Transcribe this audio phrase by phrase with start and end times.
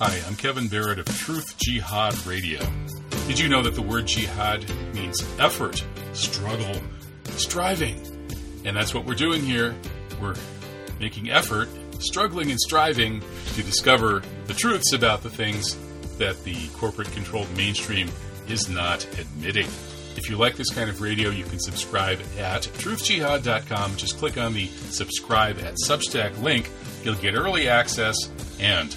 [0.00, 2.58] Hi, I'm Kevin Barrett of Truth Jihad Radio.
[3.28, 5.84] Did you know that the word jihad means effort,
[6.14, 6.74] struggle,
[7.36, 8.00] striving?
[8.64, 9.72] And that's what we're doing here.
[10.20, 10.34] We're
[10.98, 11.68] making effort,
[12.00, 13.22] struggling, and striving
[13.54, 15.76] to discover the truths about the things
[16.18, 18.10] that the corporate controlled mainstream
[18.48, 19.68] is not admitting.
[20.16, 23.94] If you like this kind of radio, you can subscribe at truthjihad.com.
[23.94, 26.68] Just click on the subscribe at Substack link.
[27.04, 28.16] You'll get early access
[28.58, 28.96] and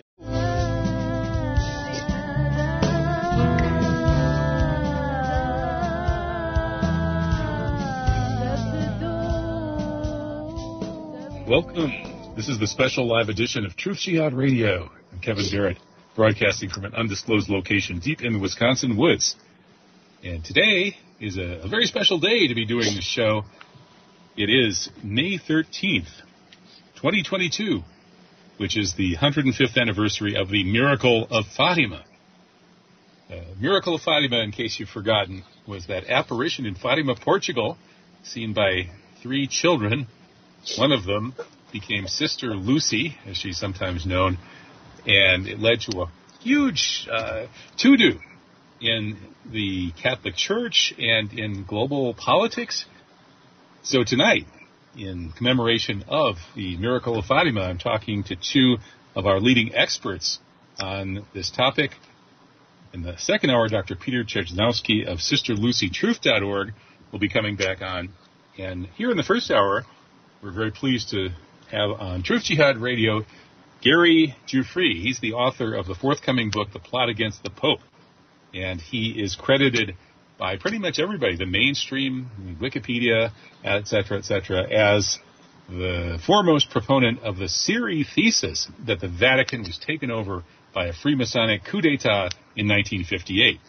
[11.63, 12.33] Welcome.
[12.35, 14.89] This is the special live edition of Truth Jihad Radio.
[15.11, 15.77] I'm Kevin Barrett,
[16.15, 19.35] broadcasting from an undisclosed location deep in the Wisconsin woods.
[20.23, 23.43] And today is a, a very special day to be doing this show.
[24.35, 26.09] It is May 13th,
[26.95, 27.81] 2022,
[28.57, 32.03] which is the 105th anniversary of the Miracle of Fatima.
[33.29, 37.77] Uh, Miracle of Fatima, in case you've forgotten, was that apparition in Fatima, Portugal,
[38.23, 38.89] seen by
[39.21, 40.07] three children
[40.77, 41.33] one of them
[41.71, 44.37] became Sister Lucy, as she's sometimes known,
[45.05, 47.47] and it led to a huge uh,
[47.77, 48.19] to-do
[48.81, 52.85] in the Catholic Church and in global politics.
[53.83, 54.45] So tonight,
[54.97, 58.77] in commemoration of the miracle of Fatima, I'm talking to two
[59.15, 60.39] of our leading experts
[60.79, 61.91] on this topic.
[62.93, 63.95] In the second hour, Dr.
[63.95, 66.73] Peter Chojnowski of SisterLucyTruth.org
[67.11, 68.09] will be coming back on.
[68.57, 69.85] And here in the first hour,
[70.41, 71.29] we're very pleased to
[71.71, 73.25] have on Truth Jihad Radio
[73.81, 74.93] Gary Giuffre.
[74.93, 77.79] He's the author of the forthcoming book, The Plot Against the Pope.
[78.53, 79.95] And he is credited
[80.37, 83.31] by pretty much everybody, the mainstream, Wikipedia,
[83.63, 85.19] et cetera, et cetera, as
[85.69, 90.43] the foremost proponent of the Siri thesis that the Vatican was taken over
[90.73, 93.59] by a Freemasonic coup d'etat in 1958.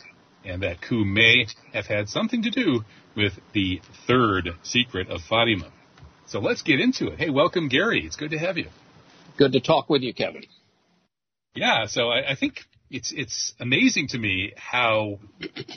[0.44, 2.84] And that coup may have had something to do
[3.14, 5.70] with the third secret of Fatima.
[6.26, 7.18] So let's get into it.
[7.18, 8.04] Hey, welcome, Gary.
[8.04, 8.68] It's good to have you.
[9.36, 10.44] Good to talk with you, Kevin.
[11.54, 12.60] Yeah, so I, I think
[12.90, 15.18] it's it's amazing to me how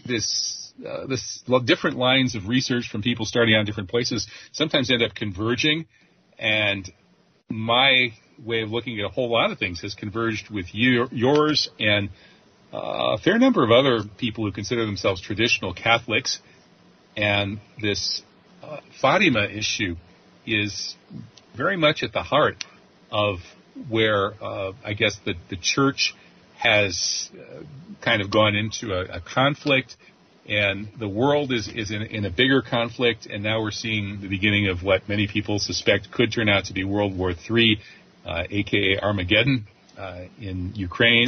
[0.05, 4.27] this uh, this well, different lines of research from people starting out in different places
[4.51, 5.85] sometimes end up converging,
[6.37, 6.91] and
[7.49, 8.13] my
[8.43, 12.09] way of looking at a whole lot of things has converged with you, yours and
[12.73, 16.39] uh, a fair number of other people who consider themselves traditional Catholics,
[17.15, 18.21] and this
[18.61, 19.95] uh, Fatima issue
[20.45, 20.95] is
[21.55, 22.63] very much at the heart
[23.11, 23.39] of
[23.89, 26.13] where uh, I guess the, the church
[26.57, 27.63] has uh,
[28.01, 29.95] kind of gone into a, a, conflict,
[30.47, 34.29] and the world is, is in, in, a bigger conflict, and now we're seeing the
[34.29, 37.79] beginning of what many people suspect could turn out to be World War III,
[38.25, 39.67] uh, aka Armageddon,
[39.97, 41.27] uh, in Ukraine.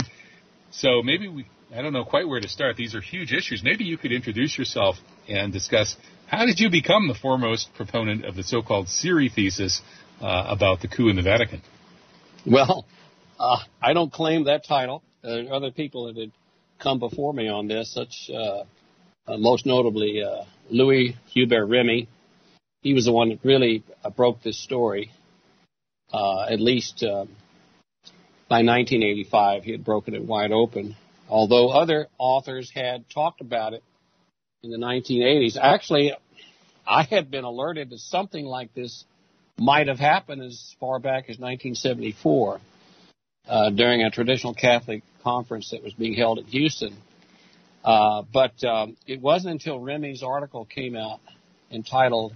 [0.72, 2.77] So maybe we, I don't know quite where to start.
[2.77, 3.63] These are huge issues.
[3.63, 4.95] Maybe you could introduce yourself
[5.27, 9.81] and discuss how did you become the foremost proponent of the so-called Siri thesis
[10.21, 11.61] uh, about the coup in the Vatican?
[12.45, 12.85] Well,
[13.39, 15.03] uh, I don't claim that title.
[15.23, 16.31] Are other people that had
[16.79, 18.63] come before me on this, such uh,
[19.27, 22.07] uh most notably uh, Louis Hubert Remy.
[22.81, 25.11] He was the one that really uh, broke this story.
[26.13, 27.03] at least
[28.49, 30.95] by 1985, he had broken it wide open.
[31.29, 33.83] Although other authors had talked about it
[34.67, 35.57] in the 1980s.
[35.57, 36.13] Actually,
[36.85, 39.05] I had been alerted that something like this
[39.57, 42.59] might have happened as far back as 1974
[43.47, 46.95] uh, during a traditional Catholic conference that was being held in Houston.
[47.83, 51.19] Uh, but um, it wasn't until Remy's article came out
[51.71, 52.33] entitled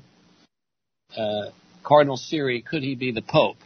[1.16, 1.48] uh,
[1.84, 3.58] Cardinal Siri, Could He Be the Pope?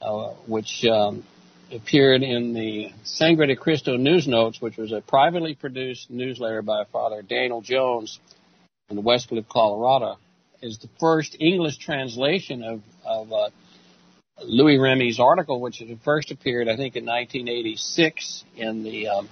[0.00, 1.24] Uh, which um,
[1.72, 6.84] appeared in the Sangre de Cristo News Notes, which was a privately produced newsletter by
[6.92, 8.18] Father Daniel Jones
[8.88, 10.18] in Westcliffe, Colorado,
[10.62, 13.50] is the first English translation of, of uh,
[14.44, 19.28] Louis Remy's article, which first appeared, I think, in 1986 in the um,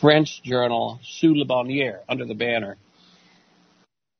[0.00, 2.76] French journal Sous la Bannière, under the banner.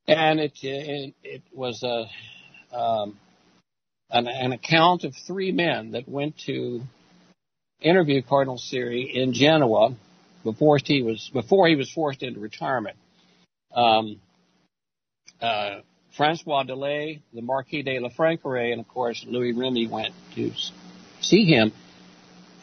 [0.08, 3.18] And it, it, it was a, um,
[4.10, 6.82] an, an account of three men that went to
[7.82, 9.94] interview Cardinal Siri in Genoa
[10.44, 12.96] before he was before he was forced into retirement.
[13.74, 14.20] Um,
[15.40, 15.80] uh,
[16.16, 20.52] Francois Delay, the Marquis de la and of course Louis Remy went to
[21.20, 21.72] see him.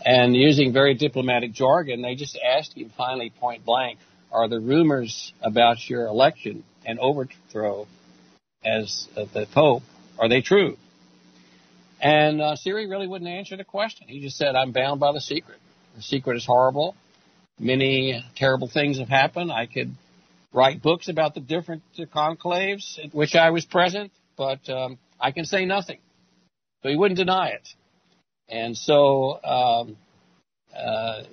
[0.06, 4.00] And using very diplomatic jargon, they just asked him finally point blank,
[4.32, 7.88] are the rumors about your election and overthrow
[8.64, 9.84] as uh, the Pope,
[10.18, 10.78] are they true?
[12.02, 14.08] And uh, Siri really wouldn't answer the question.
[14.08, 15.58] He just said, I'm bound by the secret.
[15.96, 16.96] The secret is horrible.
[17.60, 19.52] Many terrible things have happened.
[19.52, 19.94] I could
[20.54, 25.46] write books about the different conclaves at which I was present, but um, I can
[25.46, 26.00] say nothing.
[26.84, 27.68] So he wouldn't deny it.
[28.48, 29.98] And so um,
[30.76, 31.24] uh,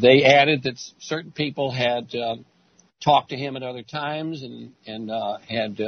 [0.00, 2.36] they added that certain people had uh,
[3.02, 5.80] talked to him at other times and, and uh, had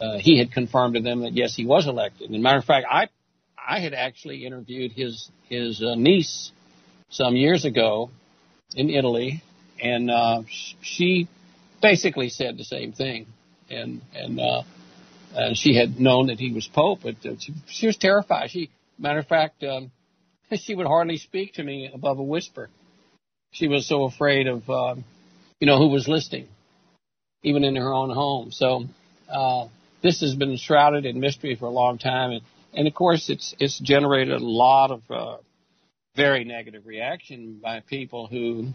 [0.00, 2.30] uh, he had confirmed to them that yes, he was elected.
[2.30, 3.08] And matter of fact, I
[3.56, 6.52] I had actually interviewed his his uh, niece
[7.08, 8.10] some years ago
[8.74, 9.42] in Italy,
[9.82, 10.42] and uh,
[10.82, 11.28] she
[11.80, 13.26] basically said the same thing,
[13.70, 14.62] and and uh,
[15.34, 18.50] uh, she had known that he was pope, but uh, she, she was terrified.
[18.50, 19.90] She, matter of fact, um,
[20.56, 22.70] she would hardly speak to me above a whisper.
[23.52, 24.94] She was so afraid of, uh,
[25.60, 26.48] you know, who was listening,
[27.42, 28.50] even in her own home.
[28.50, 28.84] So
[29.30, 29.68] uh,
[30.06, 32.42] this has been shrouded in mystery for a long time, and
[32.72, 35.36] and of course it's it's generated a lot of uh,
[36.14, 38.68] very negative reaction by people who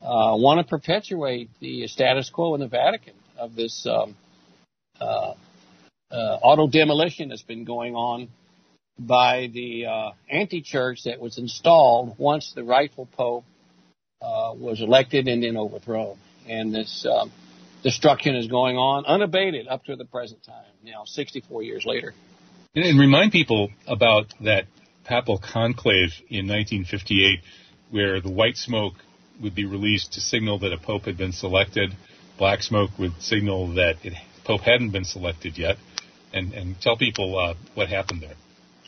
[0.00, 4.16] uh, want to perpetuate the status quo in the Vatican of this um,
[4.98, 5.34] uh,
[6.10, 8.28] uh, auto demolition that's been going on
[8.98, 13.44] by the uh, anti-church that was installed once the rightful pope
[14.22, 16.18] uh, was elected and then overthrown.
[16.48, 17.30] And this um,
[17.82, 22.14] destruction is going on unabated up to the present time, now 64 years later.
[22.74, 24.66] And remind people about that
[25.04, 27.40] papal conclave in 1958
[27.90, 28.94] where the white smoke
[29.40, 31.94] would be released to signal that a pope had been selected.
[32.36, 34.12] Black smoke would signal that it,
[34.44, 35.76] pope hadn't been selected yet.
[36.32, 38.34] And, and tell people uh, what happened there.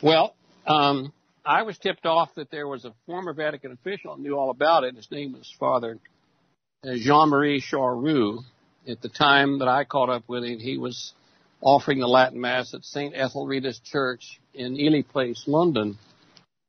[0.02, 0.34] Well,
[0.66, 1.12] um,
[1.44, 4.84] I was tipped off that there was a former Vatican official who knew all about
[4.84, 4.94] it.
[4.94, 5.98] His name was Father
[6.84, 8.40] uh, Jean-Marie Charles-Roux.
[8.88, 11.12] At the time that I caught up with him, he was
[11.60, 13.14] offering the Latin Mass at St.
[13.14, 15.98] Etheldreda's Church in Ely Place, London.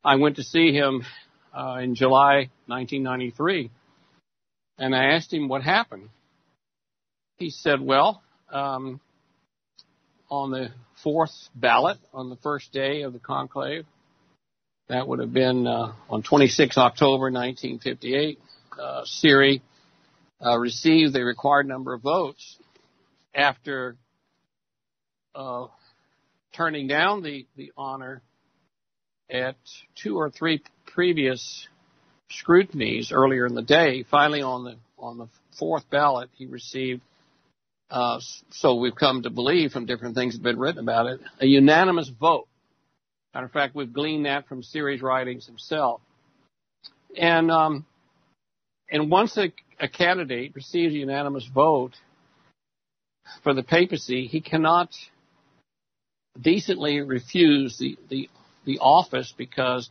[0.04, 1.06] I went to see him
[1.58, 3.72] uh, in July 1993,
[4.78, 6.10] and I asked him what happened.
[7.38, 8.22] He said, "Well,
[8.52, 9.00] um,
[10.30, 10.70] on the
[11.04, 13.86] fourth ballot on the first day of the conclave,
[14.90, 18.40] that would have been uh, on 26 October 1958,
[18.78, 19.62] uh, Siri
[20.44, 22.58] uh, received the required number of votes
[23.34, 23.96] after
[25.36, 25.68] uh,
[26.54, 28.22] turning down the, the honor
[29.30, 29.56] at
[29.96, 31.68] two or three previous
[32.30, 34.04] scrutinies earlier in the day.
[34.10, 35.28] Finally, on the on the
[35.58, 37.02] fourth ballot, he received.
[37.90, 38.20] Uh,
[38.52, 41.46] so we've come to believe from different things that have been written about it, a
[41.46, 42.48] unanimous vote.
[43.34, 46.02] Matter of fact, we've gleaned that from Siri's writings himself.
[47.18, 47.86] And um,
[48.92, 51.94] and once a, a candidate receives a unanimous vote
[53.44, 54.90] for the papacy, he cannot
[56.40, 58.30] decently refuse the, the
[58.66, 59.90] the office because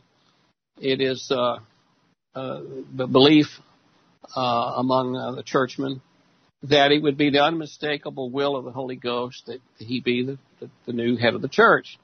[0.79, 1.57] it is uh,
[2.35, 2.61] uh,
[2.95, 3.47] the belief
[4.35, 6.01] uh, among uh, the churchmen
[6.63, 10.37] that it would be the unmistakable will of the Holy Ghost that he be the,
[10.59, 11.97] the, the new head of the church.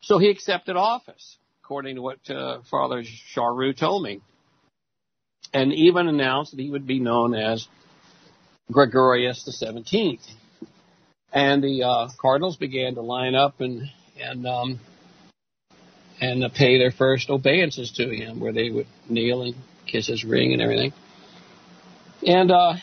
[0.00, 4.20] So he accepted office, according to what uh, Father Charles-Roux told me,
[5.52, 7.66] and even announced that he would be known as
[8.70, 10.26] Gregorius the Seventeenth.
[11.32, 13.90] And the uh, cardinals began to line up and
[14.20, 14.80] and um,
[16.20, 19.54] and uh, pay their first obeisances to him, where they would kneel and
[19.86, 20.92] kiss his ring and everything.
[22.26, 22.74] And uh,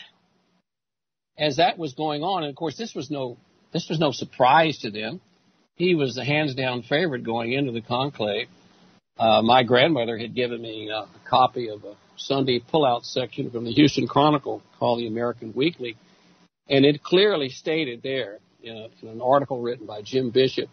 [1.38, 3.36] as that was going on, and of course this was no
[3.72, 5.20] this was no surprise to them.
[5.74, 8.48] He was the hands down favorite going into the conclave.
[9.18, 13.72] Uh, my grandmother had given me a copy of a Sunday pullout section from the
[13.72, 15.96] Houston Chronicle called the American Weekly,
[16.68, 20.68] and it clearly stated there in, a, in an article written by Jim Bishop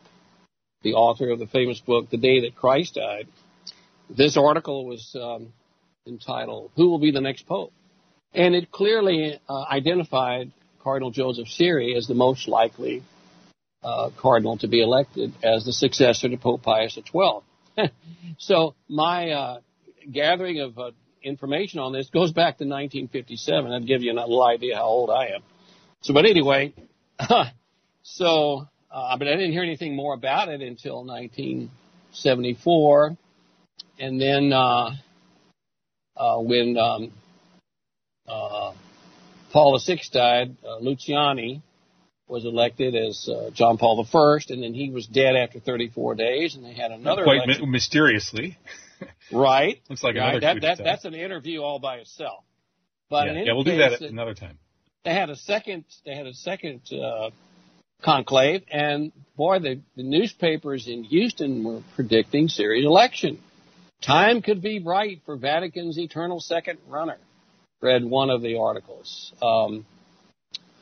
[0.83, 3.27] the author of the famous book, The Day That Christ Died.
[4.09, 5.53] This article was um,
[6.05, 7.71] entitled, Who Will Be the Next Pope?
[8.33, 10.51] And it clearly uh, identified
[10.83, 13.03] Cardinal Joseph Siri as the most likely
[13.81, 17.89] uh, cardinal to be elected as the successor to Pope Pius XII.
[18.37, 19.59] so my uh,
[20.11, 20.91] gathering of uh,
[21.23, 23.71] information on this goes back to 1957.
[23.71, 25.41] I'd give you a little idea how old I am.
[26.01, 26.73] So, but anyway,
[28.03, 33.17] so uh, but I didn't hear anything more about it until 1974.
[33.99, 34.91] And then, uh,
[36.15, 37.11] uh, when, um,
[38.27, 38.73] uh,
[39.51, 41.63] Paul VI died, uh, Luciani
[42.27, 46.55] was elected as uh, John Paul I, and then he was dead after 34 days,
[46.55, 48.59] and they had another Quite mi- mysteriously.
[49.31, 49.81] Right.
[49.89, 50.41] Looks like right.
[50.41, 52.43] That, that, that's an interview all by itself.
[53.09, 54.57] But yeah, any yeah, we'll do that it- another time.
[55.03, 57.29] they had a second they had a second uh,
[58.01, 63.39] conclave and boy the, the newspapers in Houston were predicting Siri's election.
[64.01, 67.17] Time could be right for Vatican's eternal second runner.
[67.81, 69.31] Read one of the articles.
[69.41, 69.85] Um,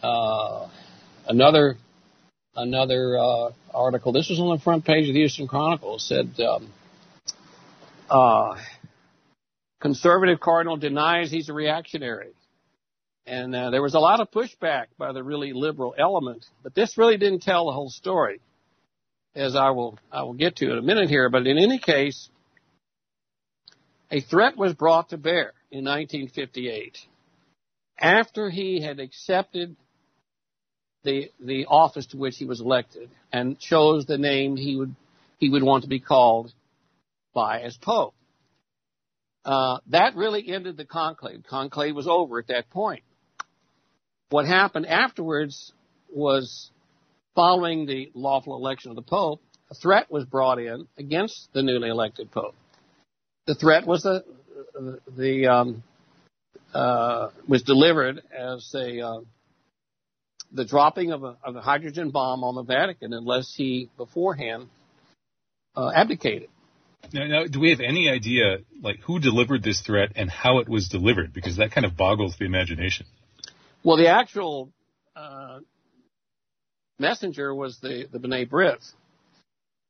[0.02, 0.70] uh,
[1.28, 1.76] another
[2.56, 4.12] another uh, article.
[4.12, 6.00] This was on the front page of the Houston Chronicle.
[6.00, 6.72] Said um,
[8.12, 8.58] uh,
[9.80, 12.34] conservative cardinal denies he's a reactionary.
[13.26, 16.98] And uh, there was a lot of pushback by the really liberal element, but this
[16.98, 18.42] really didn't tell the whole story,
[19.36, 21.30] as I will I will get to in a minute here.
[21.30, 22.30] But in any case,
[24.10, 26.98] a threat was brought to bear in 1958
[27.98, 29.76] after he had accepted
[31.04, 34.96] the the office to which he was elected and chose the name he would
[35.38, 36.52] he would want to be called
[37.34, 38.14] by as pope.
[39.44, 41.44] Uh, that really ended the conclave.
[41.50, 43.04] Conclave was over at that point.
[44.30, 45.74] What happened afterwards
[46.10, 46.70] was
[47.36, 51.90] following the lawful election of the Pope, a threat was brought in against the newly
[51.90, 52.56] elected Pope.
[53.48, 54.24] The threat was the,
[55.18, 55.84] the, um,
[56.74, 59.20] uh, was delivered as a, uh,
[60.52, 64.68] the dropping of a, of a hydrogen bomb on the Vatican unless he beforehand,
[65.76, 66.50] uh, abdicated.
[67.14, 70.70] Now, now, do we have any idea, like, who delivered this threat and how it
[70.70, 71.34] was delivered?
[71.34, 73.06] Because that kind of boggles the imagination.
[73.84, 74.72] Well, the actual
[75.16, 75.60] uh,
[77.00, 78.92] messenger was the the B'nai B'rith,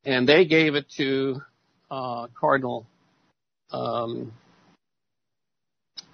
[0.05, 1.41] and they gave it to
[1.91, 2.87] uh, Cardinal.
[3.71, 4.31] Um,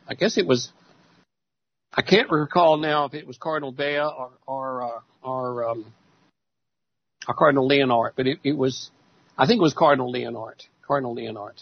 [0.07, 0.71] I guess it was.
[1.93, 5.93] I can't recall now if it was Cardinal Bea or or uh, or, um,
[7.27, 8.89] or Cardinal Liénart, but it, it was.
[9.37, 10.65] I think it was Cardinal Liénart.
[10.87, 11.61] Cardinal Liénart.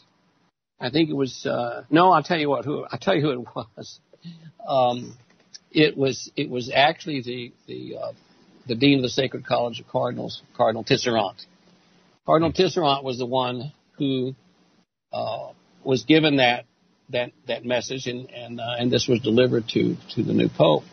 [0.79, 1.46] I think it was.
[1.46, 2.65] Uh, no, I'll tell you what.
[2.65, 4.00] Who I'll tell you who it was.
[4.67, 5.17] Um,
[5.72, 8.12] it was it was actually the the uh,
[8.67, 11.46] the dean of the Sacred College of Cardinals, Cardinal Tisserant.
[12.25, 14.36] Cardinal Tisserant was the one who
[15.13, 15.50] uh,
[15.84, 16.65] was given that
[17.10, 20.84] that that message, and and uh, and this was delivered to to the new pope.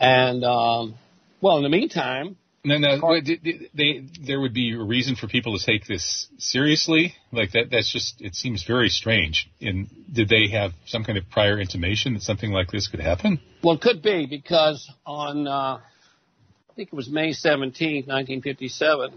[0.00, 0.94] And um,
[1.40, 5.58] well, in the meantime, No, no, did they, there would be a reason for people
[5.58, 7.14] to take this seriously.
[7.30, 9.50] Like that, that's just, it seems very strange.
[9.60, 13.38] And did they have some kind of prior intimation that something like this could happen?
[13.62, 19.12] Well, it could be because on, uh, I think it was May 17, 1957,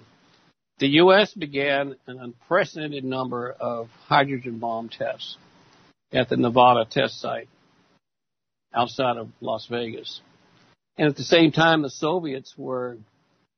[0.79, 1.33] the U.S.
[1.33, 5.37] began an unprecedented number of hydrogen bomb tests
[6.11, 7.47] at the Nevada test site
[8.73, 10.19] outside of Las Vegas.
[10.97, 12.97] And at the same time, the Soviets were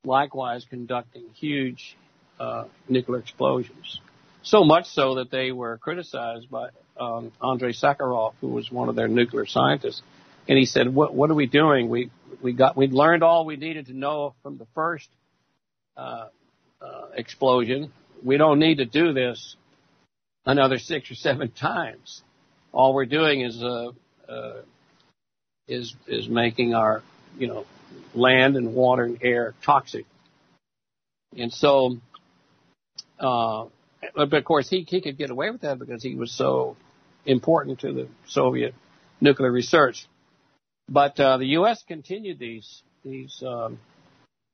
[0.03, 1.98] likewise conducting huge
[2.39, 4.00] uh, nuclear explosions.
[4.41, 8.96] So much so that they were criticized by um, Andrei Sakharov, who was one of
[8.96, 10.01] their nuclear scientists,
[10.48, 11.89] and he said, "What what are we doing?
[11.89, 12.10] We
[12.41, 15.10] we got we learned all we needed to know from the first
[15.98, 16.27] uh,
[16.82, 17.91] uh, explosion.
[18.24, 19.56] We don't need to do this
[20.46, 22.22] another six or seven times.
[22.72, 23.91] All we're doing is uh,
[24.29, 24.62] uh,
[25.68, 27.03] is is making our
[27.38, 27.65] you know
[28.13, 30.05] land and water and air toxic.
[31.38, 31.98] And so,
[33.19, 33.65] uh,
[34.15, 36.75] but of course he he could get away with that because he was so
[37.25, 38.74] important to the Soviet
[39.22, 40.08] nuclear research.
[40.88, 41.84] But uh, the U.S.
[41.88, 43.79] continued these these um,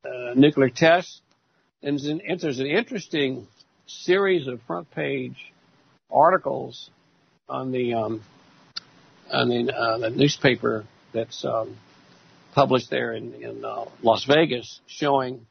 [0.04, 1.22] uh, nuclear tests,
[1.82, 2.00] and
[2.40, 3.48] there's an, interesting
[3.88, 5.54] series of front page
[6.12, 6.90] articles
[7.48, 8.22] on the um,
[9.32, 11.78] on the, uh, the newspaper that's um,
[12.56, 15.46] published there in, in uh, Las Vegas, showing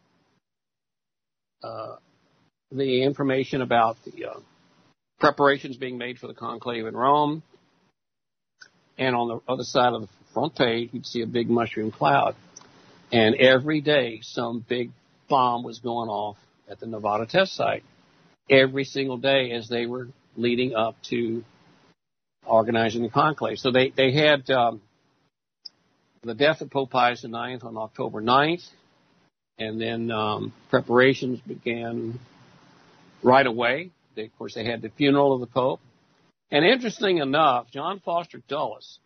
[1.62, 1.96] uh,
[2.72, 4.40] the information about the uh,
[5.20, 7.42] preparations being made for the conclave in Rome.
[8.96, 12.34] And on the other side of the front page, you'd see a big mushroom cloud.
[13.12, 14.90] And every day, some big
[15.28, 16.38] bomb was going off
[16.70, 17.84] at the Nevada test site.
[18.48, 21.44] Every single day as they were leading up to
[22.46, 23.58] organizing the conclave.
[23.58, 24.80] So they, they had um,
[26.28, 28.66] the death of Pope Pius IX on October 9th,
[29.58, 32.18] and then um, preparations began
[33.22, 33.90] right away.
[34.14, 35.80] They, of course, they had the funeral of the Pope.
[36.50, 38.98] And interesting enough, John Foster Dulles,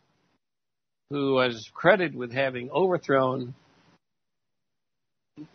[1.11, 3.55] who was credited with having overthrown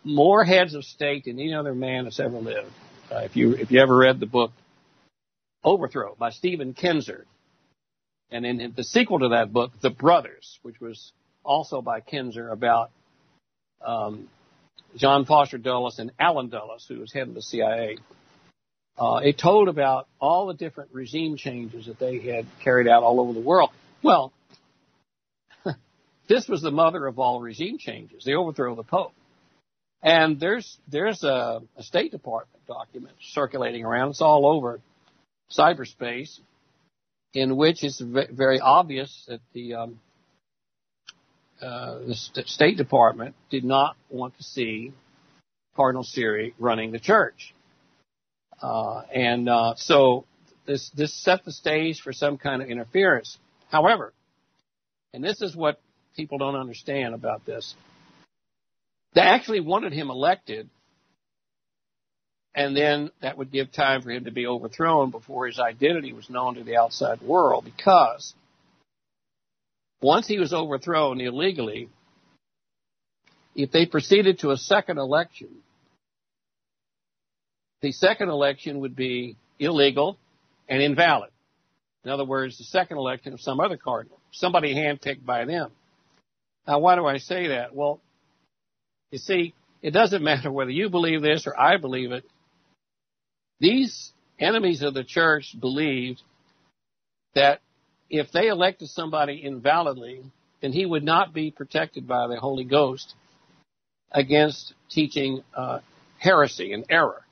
[0.02, 2.72] more heads of state than any other man that's ever lived.
[3.10, 4.50] Uh, if you if you ever read the book
[5.62, 7.26] Overthrow by Stephen Kinzer,
[8.30, 11.12] and in the sequel to that book, The Brothers, which was
[11.44, 12.90] also by Kinzer about
[13.84, 14.28] um,
[14.96, 17.98] John Foster Dulles and Allen Dulles, who was head of the CIA.
[18.96, 23.20] Uh, it told about all the different regime changes that they had carried out all
[23.20, 23.70] over the world.
[24.02, 24.32] Well,
[26.28, 29.12] this was the mother of all regime changes, the overthrow of the Pope.
[30.00, 34.10] And there's there's a, a State Department document circulating around.
[34.10, 34.80] It's all over
[35.50, 36.38] cyberspace,
[37.32, 40.00] in which it's very obvious that the um,
[41.64, 42.14] uh, the
[42.46, 44.92] State Department did not want to see
[45.76, 47.54] Cardinal Siri running the church.
[48.62, 50.24] Uh, and uh, so
[50.66, 53.38] this this set the stage for some kind of interference.
[53.70, 54.12] However,
[55.12, 55.80] and this is what
[56.16, 57.74] people don't understand about this,
[59.14, 60.68] they actually wanted him elected,
[62.54, 66.30] and then that would give time for him to be overthrown before his identity was
[66.30, 67.64] known to the outside world.
[67.64, 68.34] Because
[70.00, 71.88] once he was overthrown illegally,
[73.54, 75.48] if they proceeded to a second election,
[77.80, 80.18] the second election would be illegal
[80.68, 81.30] and invalid.
[82.04, 85.70] In other words, the second election of some other cardinal, somebody handpicked by them.
[86.66, 87.74] Now, why do I say that?
[87.74, 88.00] Well,
[89.10, 92.24] you see, it doesn't matter whether you believe this or I believe it.
[93.60, 96.22] These enemies of the church believed
[97.34, 97.60] that
[98.10, 100.22] if they elected somebody invalidly,
[100.60, 103.14] then he would not be protected by the Holy Ghost
[104.10, 105.80] against teaching uh,
[106.18, 107.22] heresy and error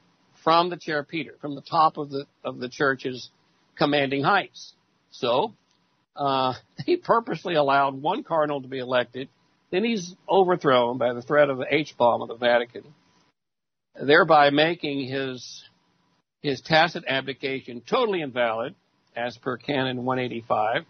[0.43, 3.31] from the chair of Peter, from the top of the of the church's
[3.77, 4.73] commanding heights.
[5.11, 5.55] So
[6.17, 6.55] uh,
[6.87, 9.29] he purposely allowed one cardinal to be elected.
[9.71, 12.85] Then he's overthrown by the threat of the H bomb of the Vatican,
[13.95, 15.65] thereby making his
[16.43, 18.75] his tacit abdication totally invalid
[19.17, 20.85] as per Canon 185,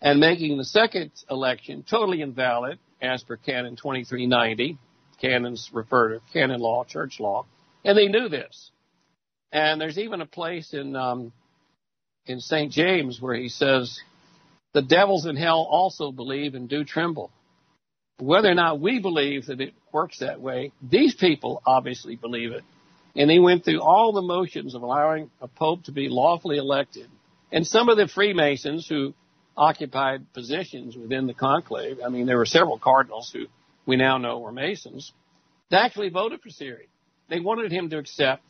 [0.00, 4.78] and making the second election totally invalid as per Canon 2390.
[5.20, 7.44] Canons refer to canon law, church law,
[7.84, 8.70] and they knew this.
[9.52, 11.32] And there's even a place in um,
[12.26, 12.72] in St.
[12.72, 14.00] James where he says,
[14.72, 17.30] "The devils in hell also believe and do tremble."
[18.18, 22.64] Whether or not we believe that it works that way, these people obviously believe it.
[23.16, 27.08] And he went through all the motions of allowing a pope to be lawfully elected
[27.52, 29.14] and some of the Freemasons who
[29.56, 33.46] occupied positions within the conclave, I mean, there were several cardinals who
[33.86, 35.12] we now know were Masons,
[35.70, 36.88] they actually voted for Siri.
[37.28, 38.42] They wanted him to accept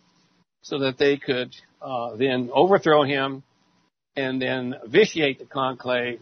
[0.62, 3.42] so that they could uh, then overthrow him
[4.16, 6.20] and then vitiate the conclave,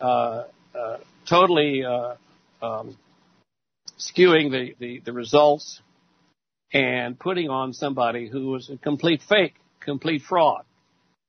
[0.00, 2.14] uh, uh, totally uh,
[2.60, 2.96] um,
[3.98, 5.80] skewing the, the, the results
[6.72, 10.64] and putting on somebody who was a complete fake, complete fraud.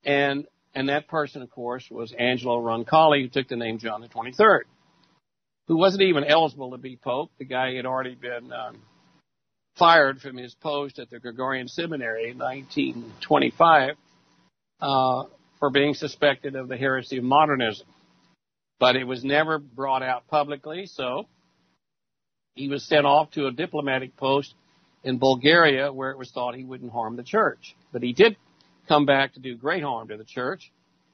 [0.04, 4.08] And, and that person, of course, was Angelo Roncalli, who took the name John the
[4.08, 4.62] 23rd,
[5.68, 7.30] who wasn't even eligible to be Pope.
[7.38, 8.82] The guy had already been um,
[9.76, 13.96] fired from his post at the Gregorian Seminary in 1925
[14.80, 15.24] uh,
[15.58, 17.86] for being suspected of the heresy of modernism.
[18.78, 21.26] But it was never brought out publicly, so
[22.54, 24.52] he was sent off to a diplomatic post
[25.02, 27.74] in Bulgaria where it was thought he wouldn't harm the church.
[27.92, 28.36] But he did
[28.88, 30.72] come back to do great harm to the church.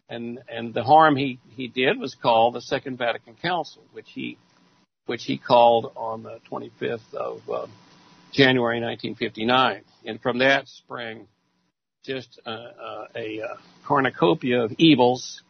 [0.09, 4.39] And, and the harm he, he did was called the Second Vatican Council, which he,
[5.07, 7.67] which he called on the 25th of uh,
[8.33, 9.83] January 1959.
[10.05, 11.29] And from that sprang
[12.05, 13.57] just uh, uh, a uh,
[13.87, 15.43] cornucopia of evils,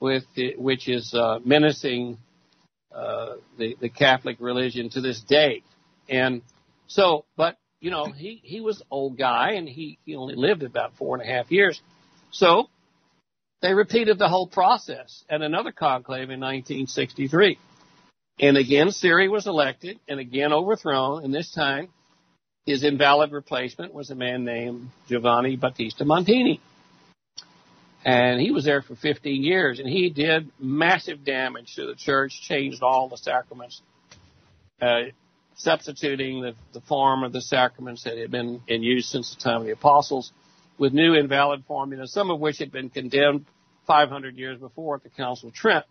[0.00, 2.18] with the, which is uh, menacing
[2.92, 5.62] uh, the the Catholic religion to this day.
[6.08, 6.42] And
[6.86, 10.96] so, but you know, he, he was old guy and he, he only lived about
[10.96, 11.80] four and a half years.
[12.30, 12.68] So
[13.62, 17.58] they repeated the whole process at another conclave in 1963.
[18.40, 21.24] And again, Siri was elected and again overthrown.
[21.24, 21.88] And this time
[22.66, 26.60] his invalid replacement was a man named Giovanni Battista Montini.
[28.04, 32.42] And he was there for 15 years and he did massive damage to the church,
[32.42, 33.80] changed all the sacraments,
[34.80, 35.04] uh,
[35.58, 39.60] substituting the, the form of the sacraments that had been in use since the time
[39.60, 40.32] of the apostles
[40.78, 43.44] with new invalid formulas, some of which had been condemned
[43.86, 45.84] 500 years before at the Council of Trent.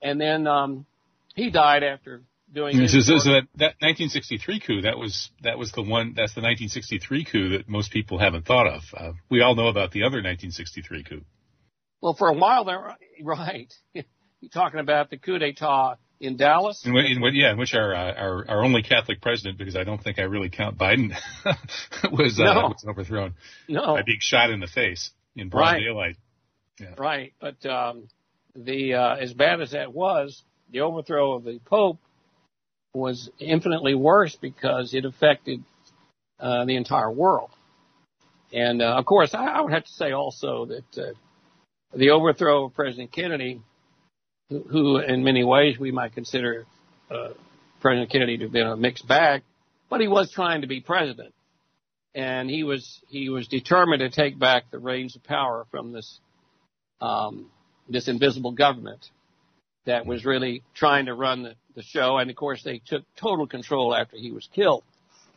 [0.00, 0.86] And then um,
[1.34, 2.22] he died after
[2.52, 2.88] doing.
[2.88, 6.14] So, so, so that, that 1963 coup, that was that was the one.
[6.16, 8.82] That's the 1963 coup that most people haven't thought of.
[8.96, 11.24] Uh, we all know about the other 1963 coup.
[12.00, 13.72] Well, for a while there, right?
[13.92, 16.84] You're talking about the coup d'état in Dallas.
[16.84, 20.02] In, in, yeah, in which our, uh, our our only Catholic president, because I don't
[20.02, 21.14] think I really count Biden,
[22.12, 22.68] was, uh, no.
[22.68, 23.34] was overthrown
[23.68, 23.94] no.
[23.94, 25.80] by being shot in the face in broad right.
[25.80, 26.16] daylight.
[26.80, 26.94] Yeah.
[26.96, 28.08] Right, but um,
[28.54, 31.98] the uh, as bad as that was, the overthrow of the Pope
[32.94, 35.62] was infinitely worse because it affected
[36.40, 37.50] uh, the entire world.
[38.52, 41.12] And uh, of course, I, I, would have to say also that uh,
[41.94, 43.60] the overthrow of President Kennedy,
[44.50, 46.66] who, in many ways we might consider
[47.10, 47.30] uh,
[47.80, 49.42] President Kennedy to have been a mixed bag,
[49.90, 51.34] but he was trying to be president,
[52.14, 56.18] and he was he was determined to take back the reins of power from this
[57.00, 57.50] um,
[57.88, 59.06] this invisible government
[59.86, 62.18] that was really trying to run the, the show.
[62.18, 64.84] And of course, they took total control after he was killed.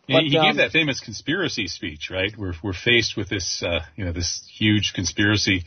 [0.07, 2.33] But, he um, gave that famous conspiracy speech, right?
[2.37, 5.63] We're we're faced with this, uh, you know, this huge conspiracy,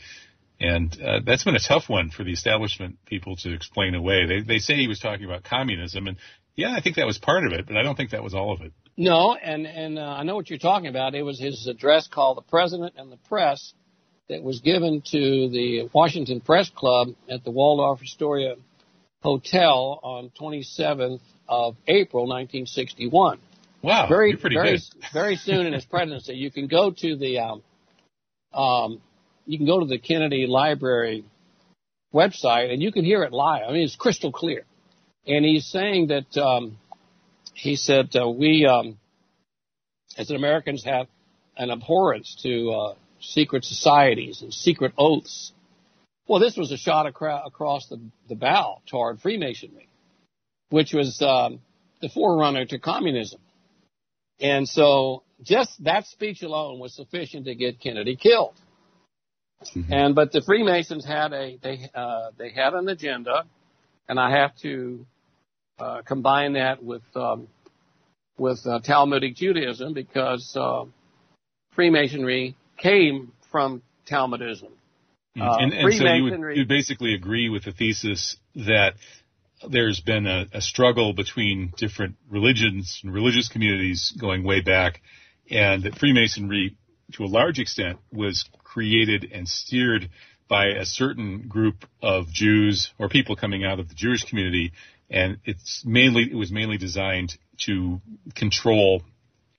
[0.59, 4.25] and uh, that's been a tough one for the establishment people to explain away.
[4.25, 6.17] They they say he was talking about communism, and
[6.55, 8.53] yeah, I think that was part of it, but I don't think that was all
[8.53, 8.71] of it.
[8.97, 11.15] No, and and uh, I know what you're talking about.
[11.15, 13.73] It was his address called "The President and the Press,"
[14.29, 18.55] that was given to the Washington Press Club at the Waldorf Astoria
[19.21, 23.39] Hotel on 27th of April 1961.
[23.81, 24.81] Wow, very pretty very good.
[25.13, 26.33] very soon in his presidency.
[26.35, 27.63] You can go to the um,
[28.53, 29.01] um,
[29.45, 31.25] you can go to the Kennedy Library
[32.13, 33.63] website and you can hear it live.
[33.67, 34.63] I mean, it's crystal clear.
[35.27, 36.77] And he's saying that um,
[37.53, 38.97] he said uh, we um,
[40.17, 41.07] as Americans have
[41.57, 45.51] an abhorrence to uh, secret societies and secret oaths.
[46.27, 49.87] Well, this was a shot acro- across the, the bow toward Freemasonry,
[50.69, 51.59] which was um,
[52.01, 53.39] the forerunner to communism.
[54.39, 58.53] And so just that speech alone was sufficient to get Kennedy killed.
[59.63, 59.93] Mm-hmm.
[59.93, 63.45] And but the Freemasons had a they uh, they had an agenda,
[64.07, 65.05] and I have to
[65.79, 67.47] uh, combine that with um,
[68.37, 70.85] with uh, Talmudic Judaism because uh,
[71.73, 74.71] Freemasonry came from Talmudism.
[75.37, 75.41] Mm.
[75.41, 78.93] Uh, and, and so you would you basically agree with the thesis that
[79.69, 85.01] there's been a, a, struggle between different religions and religious communities going way back,
[85.49, 86.77] and that Freemasonry,
[87.13, 90.09] to a large extent, was created and steered
[90.49, 94.73] by a certain group of Jews or people coming out of the Jewish community,
[95.09, 98.01] and it's mainly it was mainly designed to
[98.35, 99.01] control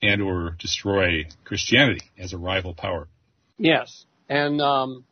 [0.03, 3.09] and or destroy Christianity as a rival power.
[3.57, 5.07] Yes, and um,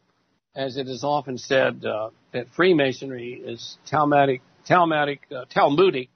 [0.55, 6.11] as it is often said, uh, that Freemasonry is Talmudic, Talmudic, uh, Talmudic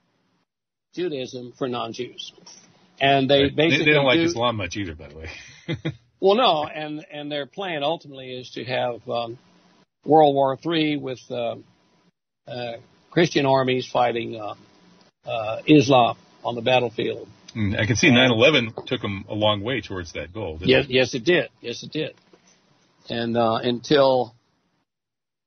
[0.93, 2.33] Judaism for non-Jews,
[3.01, 5.29] and they basically they, they don't like do, Islam much either, by the way.
[6.19, 9.37] well, no, and and their plan ultimately is to have um,
[10.05, 11.55] World War III with uh,
[12.47, 12.73] uh
[13.11, 14.55] Christian armies fighting uh,
[15.25, 17.27] uh, Islam on the battlefield.
[17.55, 20.59] Mm, I can see 9/11 took them a long way towards that goal.
[20.61, 20.91] Yes, it?
[20.91, 21.49] yes, it did.
[21.61, 22.15] Yes, it did.
[23.09, 24.35] And uh, until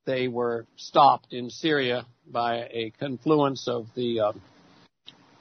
[0.05, 4.33] they were stopped in Syria by a confluence of the uh,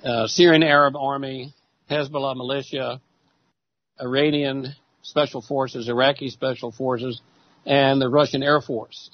[0.03, 1.53] uh, Syrian Arab Army,
[1.89, 3.01] Hezbollah militia,
[3.99, 7.21] Iranian special forces, Iraqi special forces,
[7.65, 9.09] and the Russian Air Force.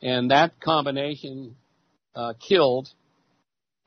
[0.00, 1.56] And that combination
[2.14, 2.88] uh, killed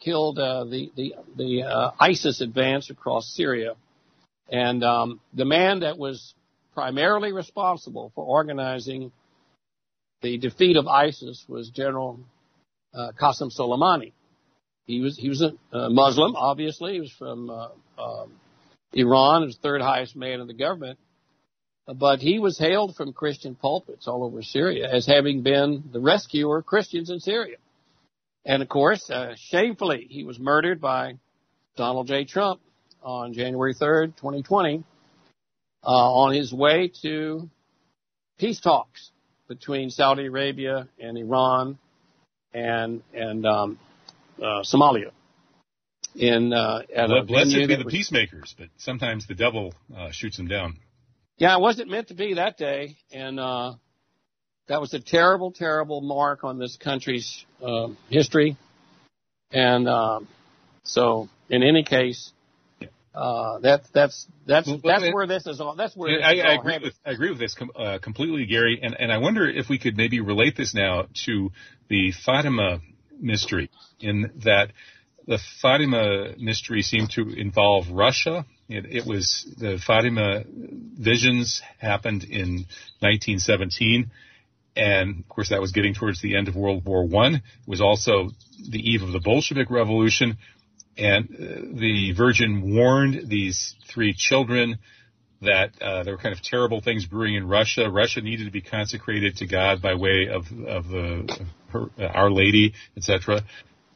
[0.02, 3.74] killed uh, the the the uh, ISIS advance across Syria,
[4.50, 6.34] and um, the man that was
[6.74, 9.12] primarily responsible for organizing
[10.22, 12.20] the defeat of ISIS was General
[12.94, 14.14] uh, Qasem Soleimani.
[14.86, 15.52] He was he was a,
[15.90, 16.94] Muslim, obviously.
[16.94, 18.32] He was from uh, um,
[18.94, 21.00] Iran, was the third highest man in the government,
[21.88, 26.58] but he was hailed from Christian pulpits all over Syria as having been the rescuer
[26.58, 27.58] of Christians in Syria.
[28.46, 31.18] And of course, uh, shamefully, he was murdered by
[31.76, 32.26] Donald J.
[32.26, 32.62] Trump
[33.04, 34.84] on January 3rd, 2020,
[35.84, 37.50] uh, on his way to
[38.40, 39.12] peace talks
[39.48, 41.78] between Saudi Arabia and Iran
[42.54, 43.80] and and um,
[44.40, 45.12] uh, Somalia.
[46.16, 50.38] In uh, at well, blessed be the was, peacemakers, but sometimes the devil uh, shoots
[50.38, 50.80] them down.
[51.38, 53.74] Yeah, it wasn't meant to be that day, and uh,
[54.68, 58.58] that was a terrible, terrible mark on this country's uh, history.
[59.52, 60.28] And um,
[60.84, 62.32] so, in any case,
[63.14, 65.76] uh, that's that's that's that's where this is all.
[65.76, 68.80] That's where I, I agree with I agree with this com- uh, completely, Gary.
[68.82, 71.52] And and I wonder if we could maybe relate this now to
[71.90, 72.80] the Fatima
[73.20, 73.70] mystery,
[74.00, 74.72] in that
[75.28, 78.46] the Fatima mystery seemed to involve Russia.
[78.68, 82.66] It, it was the Fatima visions happened in
[83.00, 84.12] 1917
[84.76, 87.36] and of course that was getting towards the end of World War One.
[87.36, 88.30] It was also
[88.70, 90.38] the eve of the Bolshevik Revolution,
[90.98, 94.80] and uh, the Virgin warned these three children
[95.42, 97.90] that uh, there were kind of terrible things brewing in Russia.
[97.90, 102.32] Russia needed to be consecrated to God by way of of the her, uh, Our
[102.32, 103.42] Lady, etc.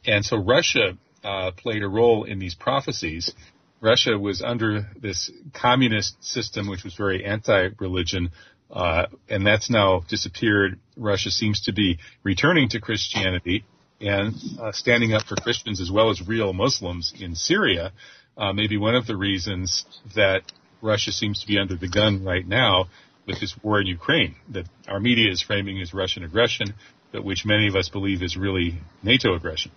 [0.06, 3.32] And so Russia uh, played a role in these prophecies.
[3.80, 8.30] Russia was under this communist system, which was very anti-religion,
[8.70, 10.78] uh, and that's now disappeared.
[10.96, 13.64] Russia seems to be returning to Christianity
[14.00, 17.92] and uh, standing up for Christians as well as real Muslims in Syria.
[18.36, 20.42] Uh, maybe one of the reasons that
[20.82, 22.86] Russia seems to be under the gun right now
[23.26, 26.74] with this war in Ukraine that our media is framing as Russian aggression,
[27.12, 29.72] but which many of us believe is really NATO aggression.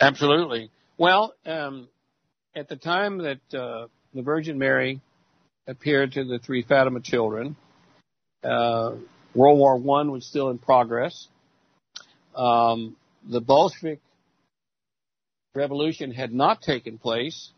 [0.00, 0.70] Absolutely.
[0.96, 1.88] Well, um,
[2.54, 5.00] at the time that uh, the Virgin Mary
[5.66, 7.56] appeared to the three Fatima children,
[8.42, 8.92] uh,
[9.34, 11.28] World War One was still in progress.
[12.34, 12.96] Um,
[13.28, 14.00] the Bolshevik
[15.54, 17.50] Revolution had not taken place,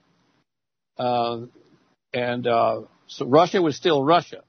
[0.99, 1.43] uh,
[2.13, 4.43] and uh, so Russia was still Russia.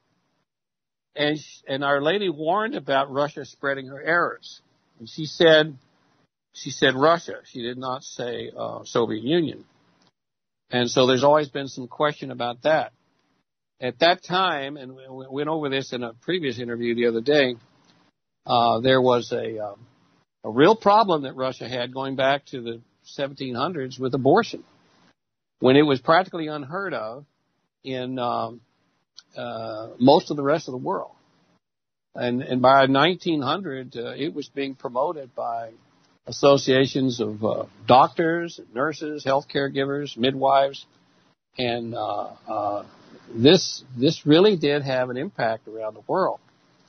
[1.15, 4.61] And and Our Lady warned about Russia spreading her errors,
[4.99, 5.77] and she said
[6.53, 7.35] she said Russia.
[7.45, 9.65] She did not say uh, Soviet Union.
[10.73, 12.93] And so there's always been some question about that.
[13.79, 17.55] At that time, and we went over this in a previous interview the other day,
[18.47, 19.85] uh, there was a, um,
[20.43, 22.81] a real problem that Russia had going back to the
[23.19, 24.63] 1700s with abortion,
[25.59, 27.25] when it was practically unheard of
[27.83, 28.59] in um,
[29.37, 31.11] uh, most of the rest of the world.
[32.15, 35.69] And, and by 1900, uh, it was being promoted by
[36.25, 40.85] associations of uh, doctors, nurses, health caregivers, midwives,
[41.57, 42.85] and uh, uh,
[43.33, 46.39] this this really did have an impact around the world.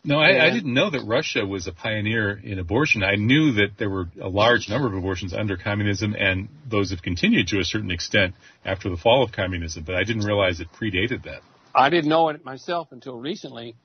[0.07, 3.03] No, I, I, didn't know that Russia was a pioneer in abortion.
[3.03, 7.01] I knew that there were a large number of abortions under communism, and those have
[7.01, 8.35] continued to a certain extent
[8.67, 9.83] after the fall of communism.
[9.85, 11.41] But I didn't realize it predated that.
[11.75, 13.77] I didn't know it myself until recently,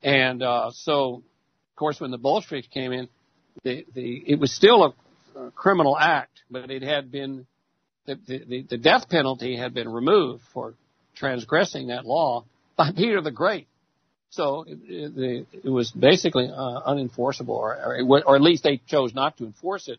[0.00, 1.24] and uh, so,
[1.72, 3.08] of course, when the Bolsheviks came in,
[3.62, 4.94] the, the, it was still
[5.36, 7.46] a, a criminal act, but it had been,
[8.06, 10.74] the, the, the death penalty had been removed for
[11.16, 12.44] transgressing that law
[12.76, 13.68] by Peter the Great.
[14.30, 19.14] So it, it, it was basically uh, unenforceable, or, or, or, at least they chose
[19.14, 19.98] not to enforce it.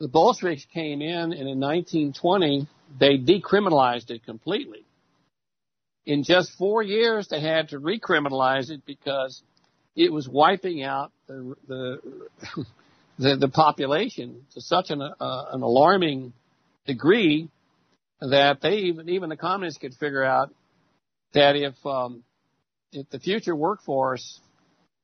[0.00, 2.68] The Bolsheviks came in, and in 1920
[2.98, 4.84] they decriminalized it completely.
[6.04, 9.40] In just four years, they had to recriminalize it because
[9.98, 11.98] it was wiping out the the
[13.18, 16.32] the, the population to such an uh, an alarming
[16.86, 17.48] degree
[18.20, 20.54] that they even even the communists could figure out
[21.34, 22.22] that if um,
[22.92, 24.40] if the future workforce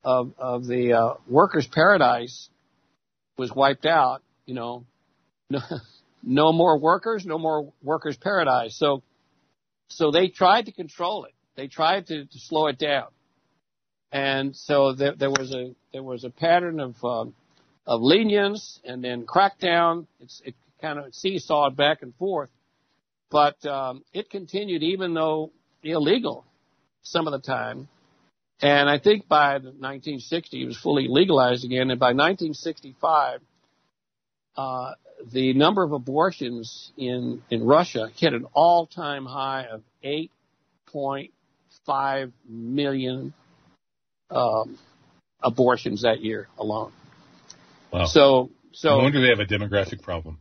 [0.03, 2.49] of of the uh, workers' paradise
[3.37, 4.85] was wiped out, you know,
[5.49, 5.59] no,
[6.23, 8.77] no more workers, no more workers' paradise.
[8.79, 9.03] So
[9.89, 11.33] so they tried to control it.
[11.57, 13.07] They tried to, to slow it down
[14.15, 17.35] and so there, there was a there was a pattern of um,
[17.85, 20.07] of lenience and then crackdown.
[20.21, 22.49] It's, it kind of seesawed back and forth,
[23.29, 25.51] but um, it continued even though
[25.83, 26.45] illegal
[27.01, 27.89] some of the time.
[28.61, 33.41] And I think by 1960 it was fully legalized again, and by 1965
[34.55, 34.91] uh,
[35.29, 43.33] the number of abortions in in Russia hit an all-time high of 8.5 million
[44.29, 44.77] um,
[45.41, 46.91] abortions that year alone.
[47.91, 48.05] Wow.
[48.05, 48.97] So, so.
[48.97, 50.39] No wonder they have a demographic problem.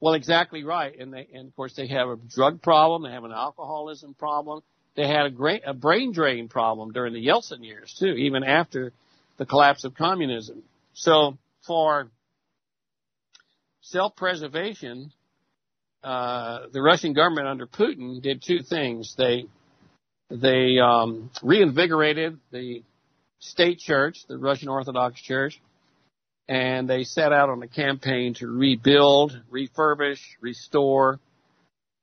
[0.00, 0.98] Well, exactly right.
[0.98, 3.02] And they, and of course they have a drug problem.
[3.02, 4.62] They have an alcoholism problem.
[4.96, 8.92] They had a great, a brain drain problem during the Yeltsin years too, even after
[9.36, 10.62] the collapse of communism.
[10.94, 12.10] So for
[13.82, 15.12] self-preservation,
[16.02, 19.14] uh, the Russian government under Putin did two things.
[19.16, 19.44] They,
[20.30, 22.82] they, um, reinvigorated the
[23.40, 25.60] state church, the Russian Orthodox Church,
[26.48, 31.18] and they set out on a campaign to rebuild, refurbish, restore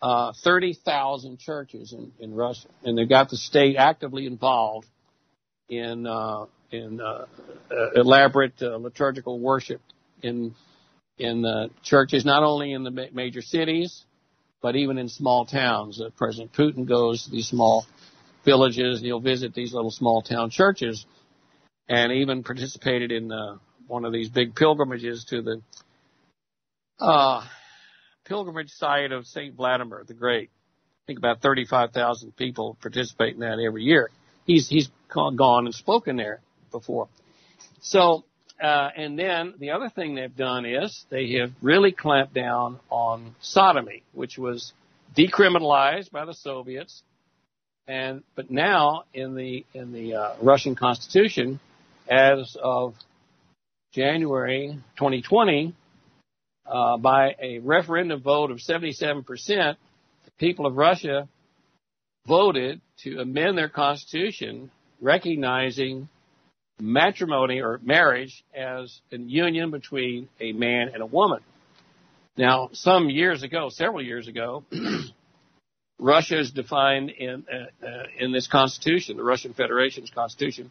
[0.02, 4.88] uh, 30,000 churches in, in Russia, and they've got the state actively involved
[5.70, 7.26] in uh, in uh,
[7.72, 9.82] uh elaborate uh, liturgical worship
[10.22, 10.54] in
[11.18, 14.06] in the churches, not only in the major cities,
[14.62, 16.00] but even in small towns.
[16.00, 17.86] Uh, President Putin goes to these small
[18.46, 21.06] villages, and he'll visit these little small town churches
[21.90, 25.62] and even participated in uh, one of these big pilgrimages to the
[27.00, 27.44] uh,
[28.26, 30.50] pilgrimage site of Saint Vladimir the Great.
[30.50, 34.10] I think about 35,000 people participate in that every year.
[34.46, 37.08] He's he's gone and spoken there before.
[37.82, 38.26] So,
[38.62, 43.36] uh, and then the other thing they've done is they have really clamped down on
[43.42, 44.74] sodomy, which was
[45.16, 47.04] decriminalized by the Soviets.
[47.88, 51.62] And but now in the in the uh, Russian Constitution,
[52.10, 52.96] as of
[53.94, 55.74] January 2020,
[56.66, 59.78] uh, by a referendum vote of 77%, the
[60.38, 61.28] people of Russia
[62.28, 64.70] voted to amend their constitution
[65.02, 66.10] recognizing
[66.80, 71.40] matrimony or marriage as a union between a man and a woman.
[72.38, 74.64] Now, some years ago, several years ago,
[76.00, 80.70] Russia is defined in uh, uh, in this constitution, the Russian Federation's constitution,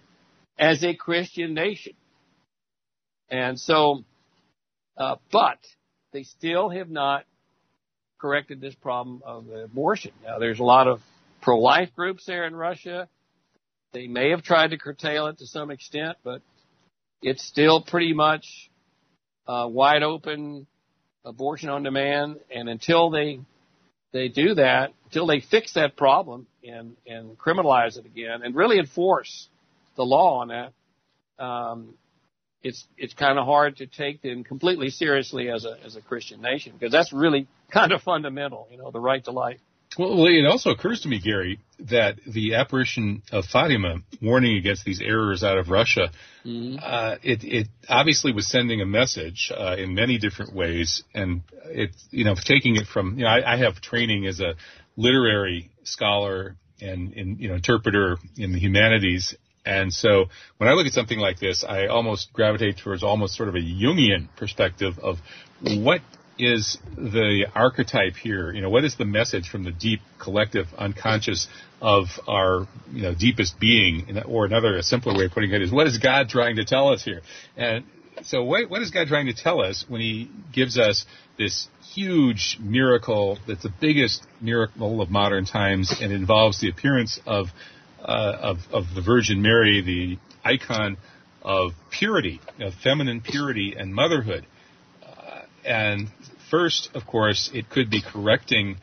[0.59, 1.95] as a Christian nation.
[3.31, 4.05] And so,
[4.97, 5.59] uh, but
[6.13, 7.25] they still have not
[8.19, 10.13] corrected this problem of abortion.
[10.25, 11.01] Now, there's a lot of
[11.43, 13.09] pro-life groups there in Russia.
[13.93, 16.43] They may have tried to curtail it to some extent, but
[17.23, 18.71] it's still pretty much
[19.47, 20.67] uh, wide open
[21.25, 22.41] abortion on demand.
[22.55, 23.41] And until they
[24.13, 28.79] they do that, until they fix that problem and and criminalize it again and really
[28.79, 29.49] enforce
[29.97, 31.95] the law on that, um,
[32.63, 36.41] it's it's kind of hard to take them completely seriously as a as a Christian
[36.41, 39.61] nation because that's really kind of fundamental, you know, the right to life.
[39.99, 45.01] Well, it also occurs to me, Gary, that the apparition of Fatima warning against these
[45.01, 46.11] errors out of Russia,
[46.45, 46.79] mm-hmm.
[46.83, 51.91] uh, it, it, obviously was sending a message uh, in many different ways, and it,
[52.11, 54.55] you know, taking it from, you know, I, I have training as a
[54.97, 59.35] literary scholar and, and you know interpreter in the humanities,
[59.67, 60.27] and so
[60.59, 63.61] when I look at something like this, I almost gravitate towards almost sort of a
[63.61, 65.19] Jungian perspective of
[65.61, 66.01] what
[66.39, 68.53] is the archetype here?
[68.53, 71.49] You know, what is the message from the deep collective unconscious
[71.81, 74.19] of our, you know, deepest being?
[74.27, 76.89] Or another, a simpler way of putting it is, what is God trying to tell
[76.93, 77.23] us here?
[77.57, 77.85] And
[78.23, 81.07] so what, what is God trying to tell us when he gives us
[81.39, 87.49] this huge miracle that's the biggest miracle of modern times and involves the appearance of,
[88.07, 90.97] Uh, of, of the Virgin Mary, the icon
[91.43, 94.47] of purity, of feminine purity and motherhood.
[95.03, 96.09] Uh, and
[96.49, 98.77] first, of course, it could be correcting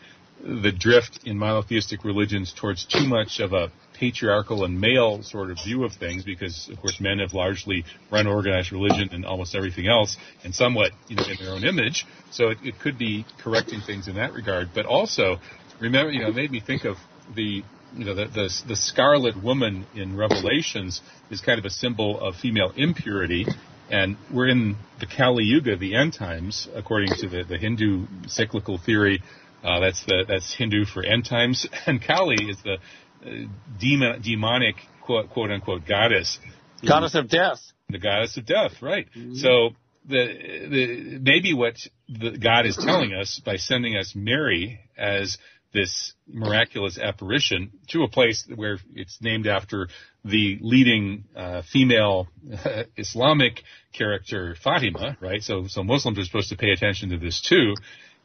[0.44, 5.58] the drift in monotheistic religions towards too much of a patriarchal and male sort of
[5.64, 9.88] view of things because of course men have largely run organized religion and almost everything
[9.88, 13.80] else and somewhat you know in their own image so it, it could be correcting
[13.80, 15.38] things in that regard but also
[15.80, 16.98] remember you know it made me think of
[17.36, 17.64] the
[17.96, 22.36] you know the, the the scarlet woman in revelations is kind of a symbol of
[22.36, 23.46] female impurity
[23.90, 28.78] and we're in the Kali Yuga, the end times, according to the, the Hindu cyclical
[28.78, 29.22] theory.
[29.64, 33.48] Uh, that's the that's Hindu for end times, and Kali is the uh,
[33.80, 36.40] demon, demonic quote, quote unquote goddess,
[36.86, 37.60] goddess of death.
[37.90, 39.08] The goddess of death, right?
[39.16, 39.36] Mm-hmm.
[39.36, 39.70] So
[40.06, 40.26] the
[40.70, 41.76] the maybe what
[42.10, 45.38] the God is telling us by sending us Mary as
[45.74, 49.88] this miraculous apparition to a place where it's named after
[50.24, 52.28] the leading uh, female
[52.66, 55.42] uh, Islamic character Fatima, right?
[55.42, 57.74] So, so Muslims are supposed to pay attention to this too,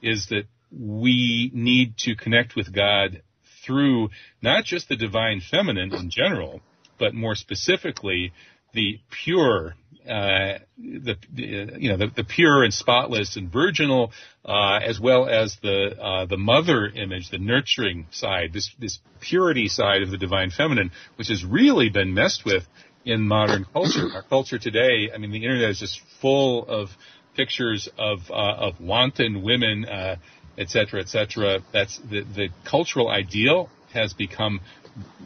[0.02, 3.22] is that we need to connect with God
[3.64, 4.10] through
[4.42, 6.60] not just the divine feminine in general,
[6.98, 8.32] but more specifically
[8.78, 9.74] the pure
[10.08, 14.10] uh, the, you know the, the, pure and spotless and virginal,
[14.44, 19.68] uh, as well as the uh, the mother image, the nurturing side, this this purity
[19.68, 22.62] side of the divine feminine, which has really been messed with
[23.04, 24.06] in modern culture.
[24.14, 26.88] Our culture today, I mean, the internet is just full of
[27.36, 30.16] pictures of uh, of wanton women, uh,
[30.56, 31.60] et cetera, et cetera.
[31.72, 34.60] That's the the cultural ideal has become,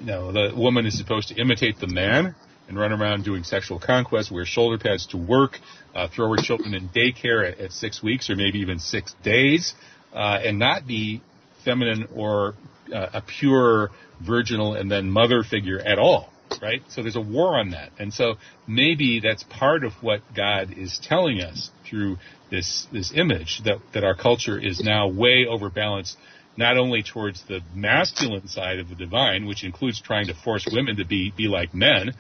[0.01, 2.35] you know, the woman is supposed to imitate the man
[2.68, 5.59] and run around doing sexual conquest, wear shoulder pads to work,
[5.94, 9.75] uh, throw her children in daycare at, at, six weeks or maybe even six days,
[10.14, 11.22] uh, and not be
[11.64, 12.55] feminine or
[12.94, 13.90] uh, a pure
[14.25, 16.31] virginal and then mother figure at all.
[16.61, 16.83] Right?
[16.88, 17.90] So there's a war on that.
[17.98, 18.35] And so
[18.66, 22.18] maybe that's part of what God is telling us through
[22.51, 26.16] this, this image that, that our culture is now way overbalanced
[26.57, 30.96] not only towards the masculine side of the divine, which includes trying to force women
[30.96, 32.13] to be, be like men,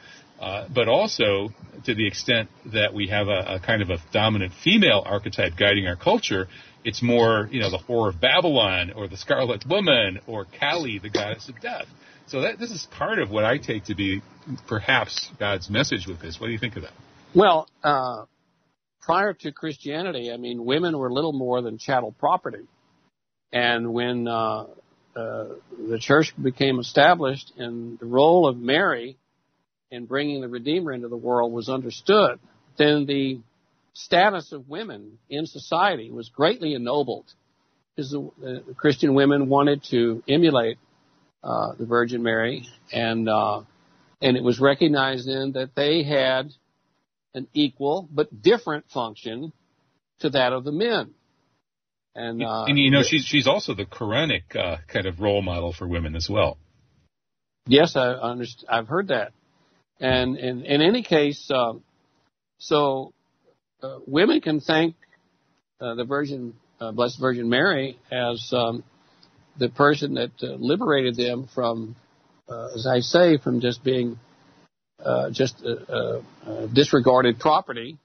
[0.42, 1.50] uh, but also
[1.84, 5.86] to the extent that we have a, a, kind of a dominant female archetype guiding
[5.86, 6.48] our culture,
[6.84, 11.10] it's more, you know, the Whore of Babylon or the Scarlet Woman or Kali, the
[11.10, 11.86] goddess of death.
[12.26, 14.20] So that, this is part of what I take to be
[14.66, 16.40] perhaps God's message with this.
[16.40, 16.92] What do you think of that?
[17.36, 18.24] Well, uh,
[19.00, 22.66] prior to Christianity, I mean, women were little more than chattel property.
[23.52, 24.66] And when uh,
[25.14, 25.44] uh
[25.88, 29.18] the church became established and the role of Mary
[29.92, 32.40] and bringing the Redeemer into the world was understood,
[32.78, 33.40] then the
[33.92, 37.26] status of women in society was greatly ennobled
[37.94, 40.78] because the, the Christian women wanted to emulate
[41.44, 43.62] uh, the Virgin Mary, and uh,
[44.20, 46.50] and it was recognized then that they had
[47.34, 49.52] an equal but different function
[50.20, 51.14] to that of the men.
[52.14, 55.72] And, uh, and you know, she's she's also the Quranic uh, kind of role model
[55.72, 56.58] for women as well.
[57.66, 58.68] Yes, I understand.
[58.70, 59.32] I've heard that.
[60.02, 61.74] And in, in any case, uh,
[62.58, 63.14] so
[63.82, 64.96] uh, women can thank
[65.80, 68.82] uh, the Virgin, uh, Blessed Virgin Mary, as um,
[69.58, 71.94] the person that uh, liberated them from,
[72.48, 74.18] uh, as I say, from just being
[75.30, 75.64] just
[76.72, 77.98] disregarded property,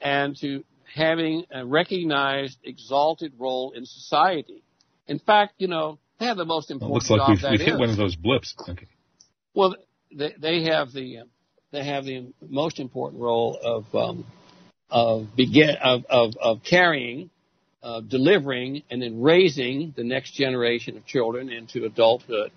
[0.00, 0.64] and to
[0.94, 4.62] having a recognized, exalted role in society.
[5.06, 7.78] In fact, you know, they have the most important well, looks like we've, we've hit
[7.78, 8.54] one of those blips.
[8.68, 8.86] Okay.
[9.54, 9.76] Well,
[10.14, 11.24] they, they have the
[11.70, 14.26] they have the most important role of um,
[14.90, 17.30] of begin of of, of carrying,
[17.82, 22.50] uh, delivering, and then raising the next generation of children into adulthood,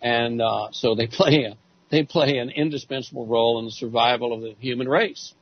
[0.00, 1.56] and uh, so they play a
[1.90, 5.34] they play an indispensable role in the survival of the human race.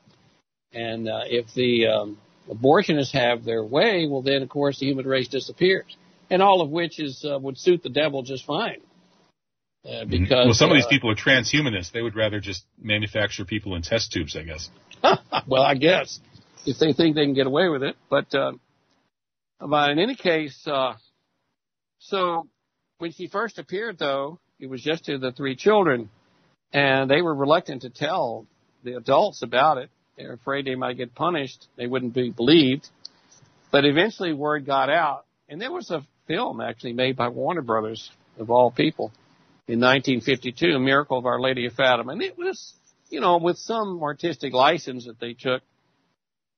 [0.72, 2.18] And uh, if the um,
[2.50, 5.96] abortionists have their way, well, then of course the human race disappears,
[6.30, 8.80] and all of which is uh, would suit the devil just fine.
[9.88, 11.92] Uh, because well, some of these uh, people are transhumanists.
[11.92, 14.68] They would rather just manufacture people in test tubes, I guess.
[15.46, 16.20] well, I guess
[16.66, 18.52] if they think they can get away with it, but uh,
[19.60, 20.94] but in any case, uh,
[22.00, 22.48] so
[22.98, 26.10] when she first appeared, though, it was just to the three children,
[26.72, 28.46] and they were reluctant to tell
[28.84, 29.90] the adults about it.
[30.16, 31.66] They were afraid they might get punished.
[31.76, 32.88] They wouldn't be believed.
[33.70, 38.10] But eventually, word got out, and there was a film actually made by Warner Brothers,
[38.38, 39.12] of all people,
[39.68, 42.12] in 1952, A Miracle of Our Lady of Fatima.
[42.12, 42.72] And it was,
[43.10, 45.62] you know, with some artistic license that they took,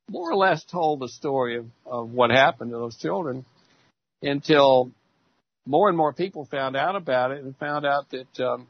[0.08, 3.44] more or less told the story of, of what happened to those children
[4.22, 4.92] until
[5.66, 8.68] more and more people found out about it and found out that um,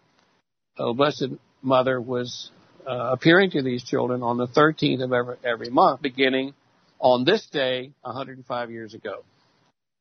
[0.76, 1.28] the Blessed
[1.62, 2.50] Mother was
[2.86, 6.54] uh, appearing to these children on the 13th of every, every month, beginning
[6.98, 9.22] on this day 105 years ago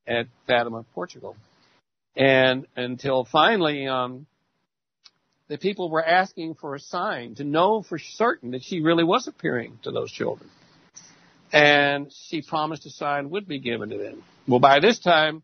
[0.08, 1.36] at Fatima, Portugal.
[2.20, 4.28] And until finally, um,
[5.48, 9.28] the people were asking for a sign to know for certain that she really was
[9.28, 10.50] appearing to those children.
[11.54, 14.22] And she promised a sign would be given to them.
[14.48, 15.44] Well, by this time,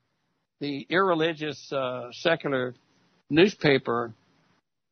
[0.59, 2.75] the irreligious uh, secular
[3.29, 4.13] newspaper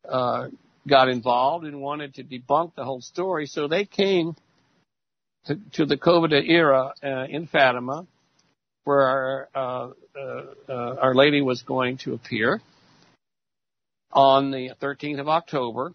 [0.08, 0.48] uh,
[0.88, 4.36] got involved and wanted to debunk the whole story, so they came
[5.46, 8.08] to, to the COVID era uh, in Fatima,
[8.84, 9.90] where our, uh,
[10.70, 12.62] uh, Our Lady was going to appear
[14.12, 15.94] on the 13th of October.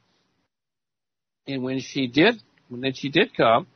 [1.47, 3.66] And when she did, when then she did come,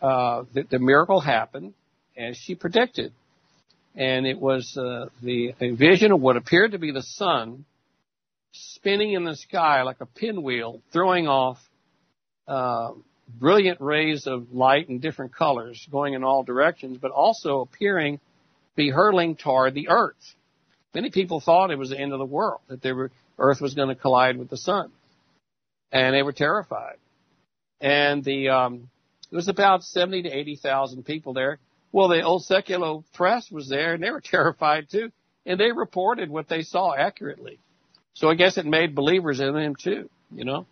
[0.00, 1.74] uh, the, the, miracle happened
[2.16, 3.12] as she predicted.
[3.96, 7.64] And it was uh, the a vision of what appeared to be the sun
[8.52, 11.58] spinning in the sky like a pinwheel, throwing off
[12.46, 12.90] uh,
[13.28, 18.22] brilliant rays of light in different colors going in all directions, but also appearing to
[18.76, 20.34] be hurling toward the earth.
[20.94, 23.88] Many people thought it was the end of the world, that the earth was going
[23.88, 24.90] to collide with the sun.
[25.92, 26.96] And they were terrified.
[27.80, 28.90] And the, um,
[29.30, 31.58] it was about 70 to 80,000 people there.
[31.92, 35.10] Well, the old secular press was there and they were terrified too.
[35.46, 37.58] And they reported what they saw accurately.
[38.14, 40.66] So I guess it made believers in them too, you know?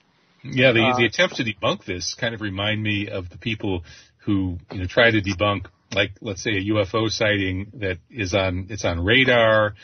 [0.53, 3.85] Yeah, the, Uh, the attempts to debunk this kind of remind me of the people
[4.19, 8.67] who, you know, try to debunk, like, let's say a UFO sighting that is on,
[8.71, 9.75] it's on radar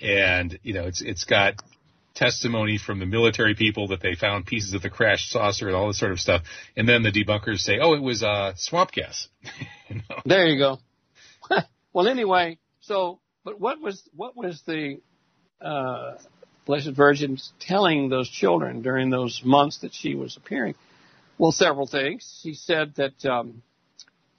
[0.00, 1.54] and, you know, it's, it's got
[2.14, 5.86] testimony from the military people that they found pieces of the crashed saucer and all
[5.86, 6.42] this sort of stuff.
[6.76, 9.28] And then the debunkers say, oh, it was, uh, swamp gas.
[9.88, 10.20] you know?
[10.26, 10.78] There you go.
[11.92, 15.00] well, anyway, so, but what was, what was the,
[15.60, 16.14] uh,
[16.64, 20.74] Blessed Virgin telling those children during those months that she was appearing?
[21.38, 22.40] Well, several things.
[22.42, 23.62] She said that, um,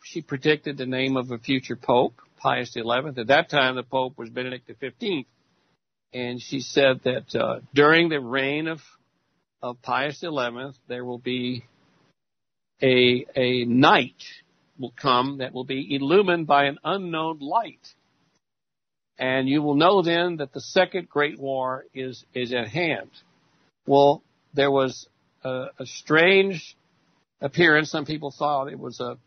[0.03, 2.81] she predicted the name of a future pope, Pius XI.
[3.17, 5.25] At that time, the pope was Benedict XV.
[6.13, 8.79] And she said that, uh, during the reign of,
[9.61, 11.65] of Pius XI, there will be
[12.81, 14.21] a, a night
[14.77, 17.87] will come that will be illumined by an unknown light.
[19.17, 23.09] And you will know then that the second great war is, is at hand.
[23.85, 25.07] Well, there was
[25.43, 26.75] a, a strange
[27.41, 27.91] appearance.
[27.91, 29.17] Some people thought it was a,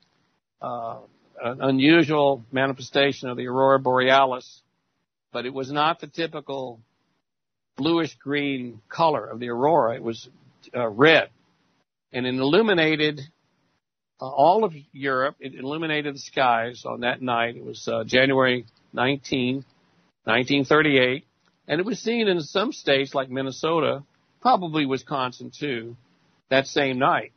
[0.61, 0.99] uh,
[1.43, 4.63] an unusual manifestation of the aurora borealis,
[5.33, 6.81] but it was not the typical
[7.77, 9.95] bluish green color of the aurora.
[9.95, 10.29] It was
[10.75, 11.29] uh, red
[12.13, 13.21] and it illuminated
[14.21, 15.37] uh, all of Europe.
[15.41, 17.57] It illuminated the skies on that night.
[17.57, 19.65] It was uh, January 19,
[20.27, 21.25] 1938,
[21.69, 24.03] and it was seen in some states like Minnesota,
[24.41, 25.97] probably Wisconsin too,
[26.51, 27.33] that same night.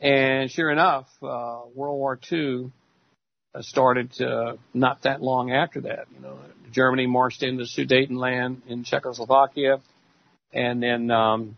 [0.00, 2.70] And sure enough, uh, World War II
[3.54, 6.06] uh, started uh, not that long after that.
[6.14, 6.38] You know,
[6.70, 9.80] Germany marched into Sudetenland in Czechoslovakia,
[10.52, 11.56] and then um,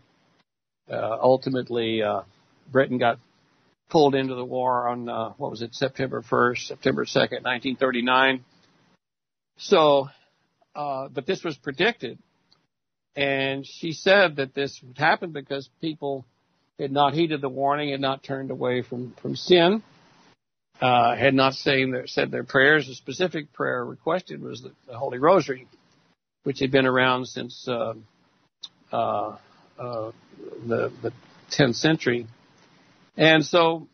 [0.89, 2.21] uh, ultimately uh,
[2.71, 3.19] Britain got
[3.89, 8.45] pulled into the war on uh, what was it, September 1st, September 2nd, 1939.
[9.57, 10.09] So,
[10.75, 12.19] uh, but this was predicted,
[13.15, 16.25] and she said that this would happen because people
[16.79, 19.83] had not heeded the warning, had not turned away from from sin,
[20.81, 22.87] uh, had not their, said their prayers.
[22.87, 25.67] A specific prayer requested was the, the Holy Rosary,
[26.43, 27.93] which had been around since uh,
[28.91, 29.37] uh,
[29.77, 30.11] uh,
[30.67, 31.11] the the
[31.51, 32.27] 10th century,
[33.17, 33.87] and so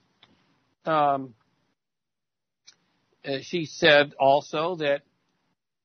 [0.85, 1.33] um,
[3.25, 5.01] uh, she said also that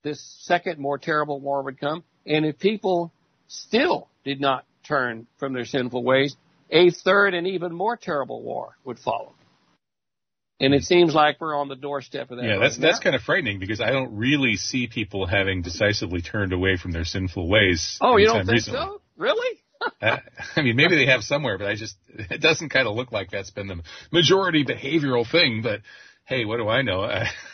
[0.03, 3.13] this second more terrible war would come, and if people
[3.49, 6.37] still did not turn from their sinful ways,
[6.71, 9.35] a third and even more terrible war would follow.
[10.61, 12.45] And it seems like we're on the doorstep of that.
[12.45, 12.89] Yeah, right that's now.
[12.89, 16.93] that's kind of frightening because I don't really see people having decisively turned away from
[16.93, 17.97] their sinful ways.
[18.01, 18.81] Oh, you don't think recently.
[18.81, 19.01] so?
[19.17, 19.59] Really?
[20.03, 20.19] Uh,
[20.57, 23.31] I mean, maybe they have somewhere, but I just it doesn't kind of look like
[23.31, 23.81] that's been the
[24.13, 25.63] majority behavioral thing.
[25.63, 25.81] But
[26.31, 27.11] hey, what do I know?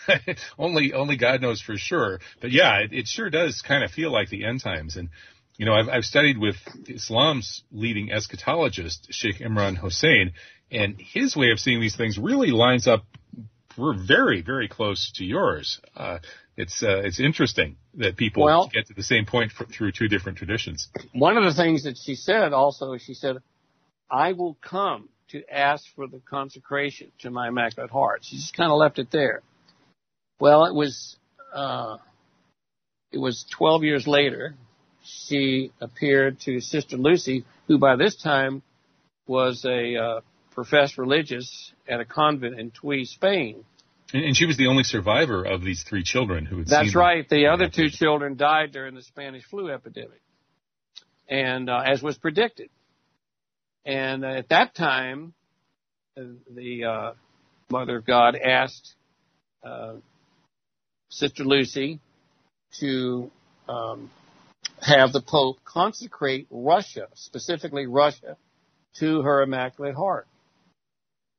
[0.59, 2.20] only only God knows for sure.
[2.41, 4.97] But yeah, it, it sure does kind of feel like the end times.
[4.97, 5.09] And
[5.57, 6.57] you know, I've, I've studied with
[6.87, 10.33] Islam's leading eschatologist, Sheikh Imran Hosein,
[10.70, 13.05] and his way of seeing these things really lines up.
[13.79, 15.81] We're very, very close to yours.
[15.95, 16.18] Uh,
[16.57, 20.09] it's uh, it's interesting that people Well- get to the same point f- through two
[20.09, 20.89] different traditions.
[21.12, 23.37] One of the things that she said also, she said,
[24.11, 28.20] I will come to ask for the consecration to my Immaculate Heart.
[28.24, 29.43] She just kind of left it there.
[30.39, 31.16] Well, it was,
[31.55, 31.97] uh,
[33.12, 34.55] it was 12 years later,
[35.03, 38.62] she appeared to Sister Lucy, who by this time
[39.27, 40.20] was a, uh,
[40.57, 43.64] professed religious at a convent in Tui, Spain.
[44.12, 47.29] And, and she was the only survivor of these three children who had That's right.
[47.29, 50.20] The other two children died during the Spanish flu epidemic,
[51.29, 52.70] and uh, as was predicted.
[53.87, 55.32] And at that time,
[56.16, 57.12] the uh,
[57.70, 58.95] Mother of God asked
[59.64, 59.95] uh,
[61.09, 62.01] Sister Lucy
[62.80, 63.30] to
[63.68, 64.11] um,
[64.82, 68.37] have the Pope consecrate Russia, specifically Russia,
[68.99, 70.26] to her Immaculate Heart.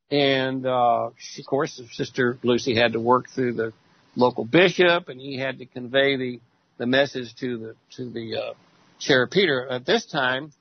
[0.10, 3.74] And uh, she, of course, Sister Lucy had to work through the
[4.16, 6.40] local bishop, and he had to convey the
[6.78, 8.54] the message to the to the uh,
[9.00, 9.68] chair Peter.
[9.70, 10.54] At this time,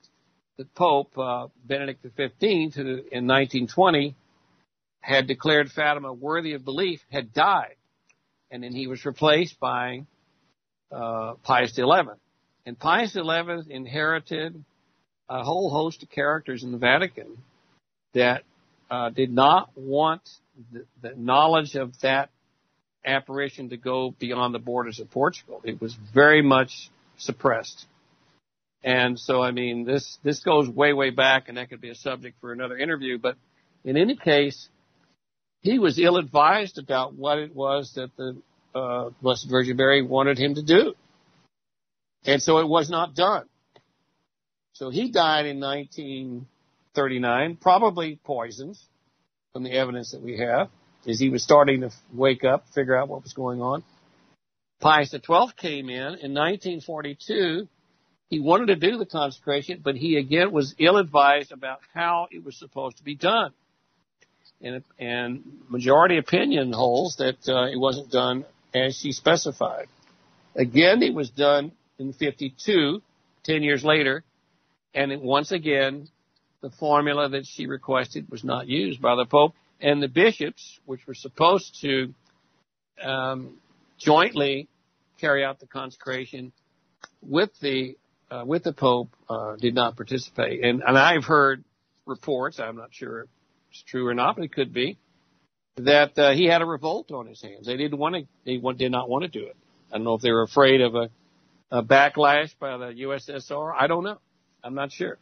[0.57, 4.15] the Pope uh, Benedict XV, who in 1920
[5.01, 7.77] had declared Fatima worthy of belief, had died,
[8.51, 10.05] and then he was replaced by
[10.91, 11.83] uh, Pius XI.
[12.65, 13.23] And Pius XI
[13.71, 14.65] inherited
[15.29, 17.39] a whole host of characters in the Vatican
[18.15, 18.43] that
[18.91, 20.23] uh, did not want
[20.73, 22.31] the, the knowledge of that
[23.05, 25.61] apparition to go beyond the borders of Portugal.
[25.65, 27.87] It was very much suppressed.
[28.87, 31.97] And so, I mean, this, this goes way, way back and that could be a
[31.97, 33.19] subject for another interview.
[33.19, 33.35] But
[33.85, 34.69] in any case,
[35.61, 38.41] he was ill advised about what it was that the,
[38.79, 40.95] uh, Blessed Virgin Mary wanted him to do.
[42.25, 43.47] And so it was not done.
[44.75, 48.79] So he died in 1939, probably poisoned
[49.53, 50.71] from the evidence that we have
[51.09, 53.83] as he was starting to wake up, figure out what was going on.
[54.81, 57.67] Pius XII came in in 1942.
[58.29, 62.57] He wanted to do the consecration, but he again was ill-advised about how it was
[62.57, 63.53] supposed to be done.
[64.61, 69.87] And, and majority opinion holds that uh, it wasn't done as she specified.
[70.57, 73.03] Again, it was done in 52,
[73.45, 74.25] 10 years later,
[74.95, 76.09] and it, once again,
[76.63, 81.07] the formula that she requested was not used by the Pope and the bishops, which
[81.07, 82.15] were supposed to
[83.03, 83.59] um,
[83.99, 84.69] jointly
[85.21, 86.53] carry out the consecration
[87.23, 87.97] with the
[88.31, 90.65] uh, with the Pope, uh, did not participate.
[90.65, 91.65] And, and I've heard
[92.07, 92.61] reports.
[92.61, 93.29] I'm not sure if
[93.71, 94.99] it's true or not, but it could be
[95.77, 97.67] that uh, he had a revolt on his hands.
[97.67, 98.23] They didn't want to.
[98.45, 99.57] They did not want to do it.
[99.93, 101.11] I don't know if they were afraid of a,
[101.71, 103.75] a backlash by the USSR.
[103.79, 104.19] I don't know.
[104.65, 105.19] I'm not sure.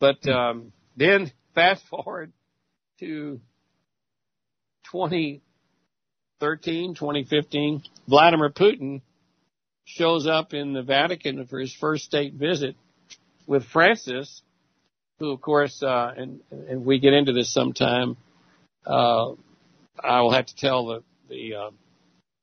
[0.00, 2.32] But um, then fast forward
[3.00, 3.40] to
[4.90, 9.02] 2013, 2015, Vladimir Putin
[9.94, 12.76] shows up in the Vatican for his first state visit
[13.46, 14.42] with Francis,
[15.18, 18.16] who of course, uh, and, and we get into this sometime,
[18.86, 19.32] uh,
[20.02, 21.70] I will have to tell the, the, uh,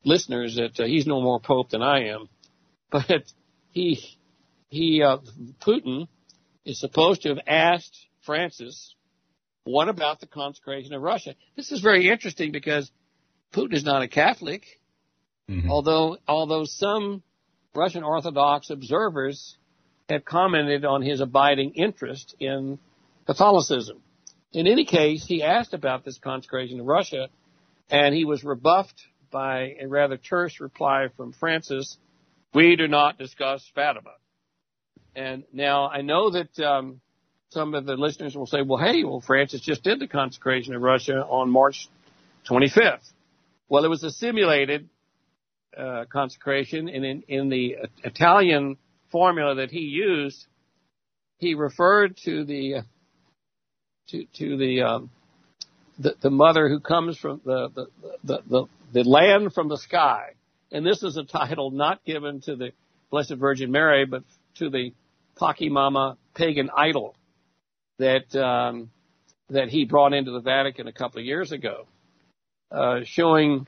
[0.03, 2.29] listeners that uh, he's no more Pope than I am,
[2.91, 3.23] but
[3.71, 3.99] he,
[4.69, 5.17] he, uh,
[5.61, 6.07] Putin
[6.65, 8.95] is supposed to have asked Francis,
[9.63, 11.35] what about the consecration of Russia?
[11.55, 12.89] This is very interesting because
[13.53, 14.63] Putin is not a Catholic,
[15.49, 15.69] Mhm.
[15.69, 17.23] although although some
[17.77, 19.55] Russian Orthodox observers
[20.09, 22.79] have commented on his abiding interest in
[23.27, 24.01] Catholicism.
[24.51, 27.27] In any case, he asked about this consecration to Russia,
[27.91, 28.99] and he was rebuffed
[29.29, 31.97] by a rather terse reply from Francis,
[32.51, 34.13] we do not discuss Fatima.
[35.15, 36.99] And now I know that um,
[37.49, 40.81] some of the listeners will say, well, hey, well, Francis just did the consecration of
[40.81, 41.89] Russia on March
[42.49, 43.07] 25th.
[43.69, 44.89] Well, it was a simulated
[45.77, 48.77] uh, consecration, and in, in the Italian
[49.11, 50.47] formula that he used,
[51.37, 52.81] he referred to the uh,
[54.09, 55.09] to to the, um,
[55.99, 57.85] the the mother who comes from the the,
[58.23, 60.31] the the the land from the sky,
[60.71, 62.71] and this is a title not given to the
[63.11, 64.23] Blessed Virgin Mary, but
[64.55, 64.93] to the
[65.39, 67.15] Pachamama pagan idol
[67.99, 68.89] that um,
[69.49, 71.85] that he brought into the Vatican a couple of years ago,
[72.71, 73.67] uh, showing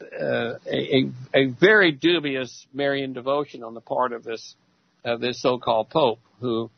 [0.00, 4.54] uh, a, a very dubious Marian devotion on the part of this
[5.04, 6.70] uh, this so-called Pope, who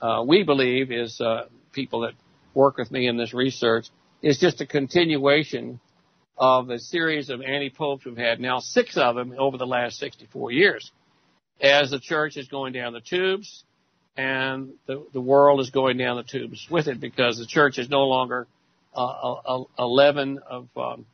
[0.00, 2.12] uh, we believe is uh, people that
[2.54, 3.88] work with me in this research
[4.22, 5.78] is just a continuation
[6.38, 10.52] of a series of anti-popes we've had now six of them over the last 64
[10.52, 10.90] years.
[11.60, 13.64] As the church is going down the tubes,
[14.16, 17.88] and the, the world is going down the tubes with it because the church is
[17.88, 18.46] no longer
[18.94, 21.06] uh, a, a leaven of um,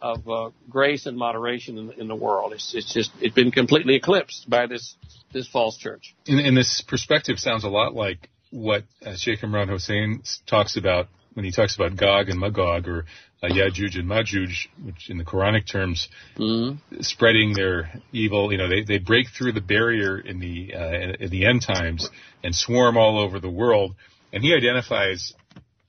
[0.00, 2.52] of uh, grace and moderation in, in the world.
[2.52, 4.94] It's, it's just it's been completely eclipsed by this
[5.32, 6.14] this false church.
[6.26, 11.08] And, and this perspective sounds a lot like what uh, Sheikh Imran Hosein talks about
[11.34, 13.04] when he talks about Gog and Magog or
[13.42, 17.00] uh, Yajuj and Majuj, which in the Quranic terms, Mm-hmm.
[17.02, 18.50] spreading their evil.
[18.50, 22.08] You know, they, they break through the barrier in the uh, in the end times
[22.42, 23.94] and swarm all over the world.
[24.32, 25.34] And he identifies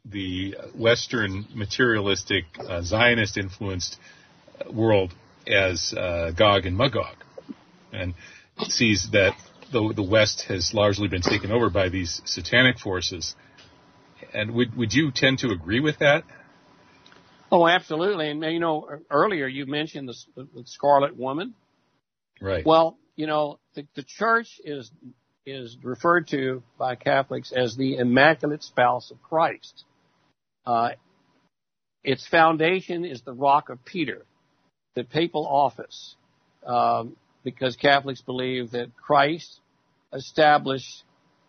[0.05, 3.97] the Western materialistic uh, Zionist influenced
[4.71, 5.13] world
[5.47, 7.15] as uh, Gog and Magog,
[7.91, 8.13] and
[8.67, 9.35] sees that
[9.71, 13.35] the the West has largely been taken over by these satanic forces.
[14.33, 16.23] And would would you tend to agree with that?
[17.51, 18.29] Oh, absolutely.
[18.29, 21.53] And you know, earlier you mentioned the, the Scarlet Woman.
[22.39, 22.65] Right.
[22.65, 24.91] Well, you know, the, the church is
[25.45, 29.83] is referred to by Catholics as the Immaculate Spouse of Christ.
[30.65, 30.91] Uh,
[32.03, 34.25] its foundation is the Rock of Peter,
[34.95, 36.15] the papal office,
[36.65, 39.59] um, because Catholics believe that Christ
[40.13, 41.03] established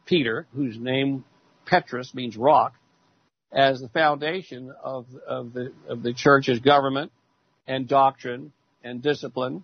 [0.07, 1.25] Peter, whose name
[1.67, 2.75] Petrus means rock,
[3.53, 7.13] as the foundation of, of the of the church's government
[7.67, 8.53] and doctrine
[8.83, 9.63] and discipline,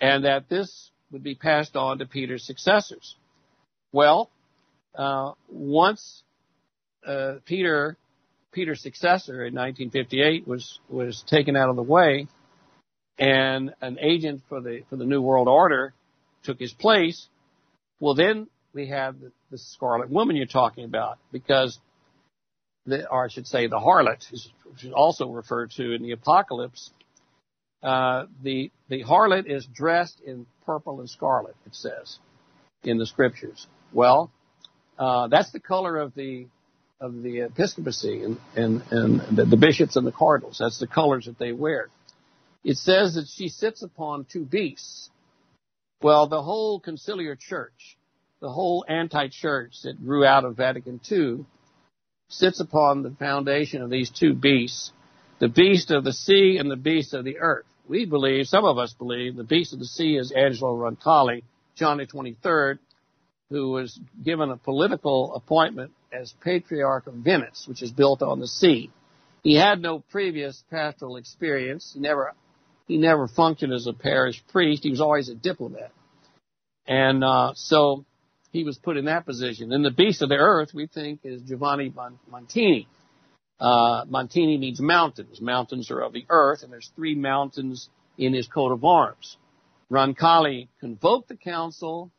[0.00, 3.16] and that this would be passed on to Peter's successors.
[3.92, 4.30] Well,
[4.94, 6.22] uh, once
[7.06, 7.96] uh, Peter
[8.52, 12.26] Peter's successor in 1958 was was taken out of the way,
[13.18, 15.94] and an agent for the for the New World Order
[16.42, 17.28] took his place.
[18.00, 21.78] Well, then we have the, the Scarlet Woman you're talking about, because
[22.86, 26.12] the, or I should say, the harlot, is, which is also referred to in the
[26.12, 26.90] Apocalypse.
[27.82, 31.56] Uh, the the harlot is dressed in purple and scarlet.
[31.66, 32.18] It says
[32.84, 33.66] in the scriptures.
[33.92, 34.30] Well,
[34.98, 36.46] uh, that's the color of the
[37.00, 40.58] of the episcopacy and and and the, the bishops and the cardinals.
[40.60, 41.88] That's the colors that they wear.
[42.62, 45.08] It says that she sits upon two beasts.
[46.02, 47.96] Well, the whole conciliar church,
[48.40, 51.46] the whole anti-church that grew out of Vatican II,
[52.28, 54.92] sits upon the foundation of these two beasts,
[55.38, 57.64] the beast of the sea and the beast of the earth.
[57.88, 61.42] We believe, some of us believe, the beast of the sea is Angelo Roncalli,
[61.76, 62.78] John the 23rd,
[63.48, 68.46] who was given a political appointment as Patriarch of Venice, which is built on the
[68.46, 68.90] sea.
[69.42, 71.92] He had no previous pastoral experience.
[71.94, 72.34] He never,
[72.86, 74.82] he never functioned as a parish priest.
[74.82, 75.92] He was always a diplomat.
[76.86, 78.04] And, uh, so
[78.52, 79.72] he was put in that position.
[79.72, 81.92] And the beast of the earth, we think, is Giovanni
[82.30, 82.86] Montini.
[83.60, 85.40] Uh, Montini means mountains.
[85.40, 87.88] Mountains are of the earth, and there's three mountains
[88.18, 89.36] in his coat of arms.
[89.90, 92.10] Roncalli convoked the council.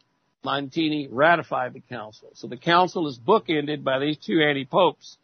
[0.45, 2.29] Montini ratified the council.
[2.33, 5.17] So the council is bookended by these two anti-popes.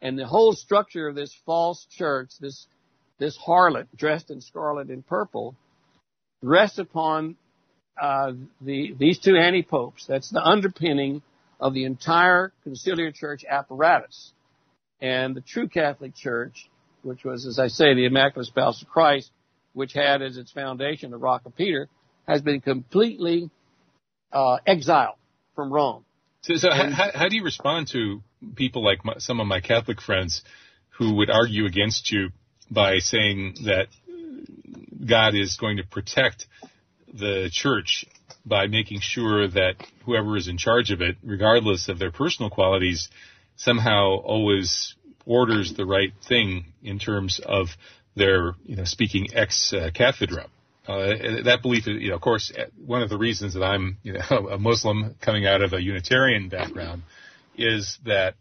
[0.00, 2.66] And the whole structure of this false church, this,
[3.18, 5.54] this harlot dressed in scarlet and purple,
[6.42, 7.36] rests upon
[8.00, 10.06] uh, the, these two anti-popes.
[10.06, 11.22] That's the underpinning
[11.60, 14.32] of the entire conciliar church apparatus.
[15.00, 16.68] And the true Catholic Church,
[17.02, 19.30] which was, as I say, the Immaculate Spouse of Christ,
[19.72, 21.88] which had as its foundation the Rock of Peter,
[22.26, 23.50] has been completely
[24.32, 25.16] uh, exiled
[25.54, 26.04] from Rome.
[26.42, 28.22] So, so how, how do you respond to
[28.56, 30.42] people like my, some of my Catholic friends
[30.98, 32.30] who would argue against you
[32.70, 33.86] by saying that
[35.06, 36.46] God is going to protect
[37.12, 38.06] the church
[38.44, 39.74] by making sure that
[40.04, 43.08] whoever is in charge of it, regardless of their personal qualities,
[43.56, 47.68] somehow always orders the right thing in terms of
[48.16, 50.46] their, you know, speaking ex cathedra.
[50.86, 52.52] Uh, that belief, you know, of course,
[52.84, 56.48] one of the reasons that I'm, you know, a Muslim coming out of a Unitarian
[56.48, 57.02] background
[57.56, 58.34] is that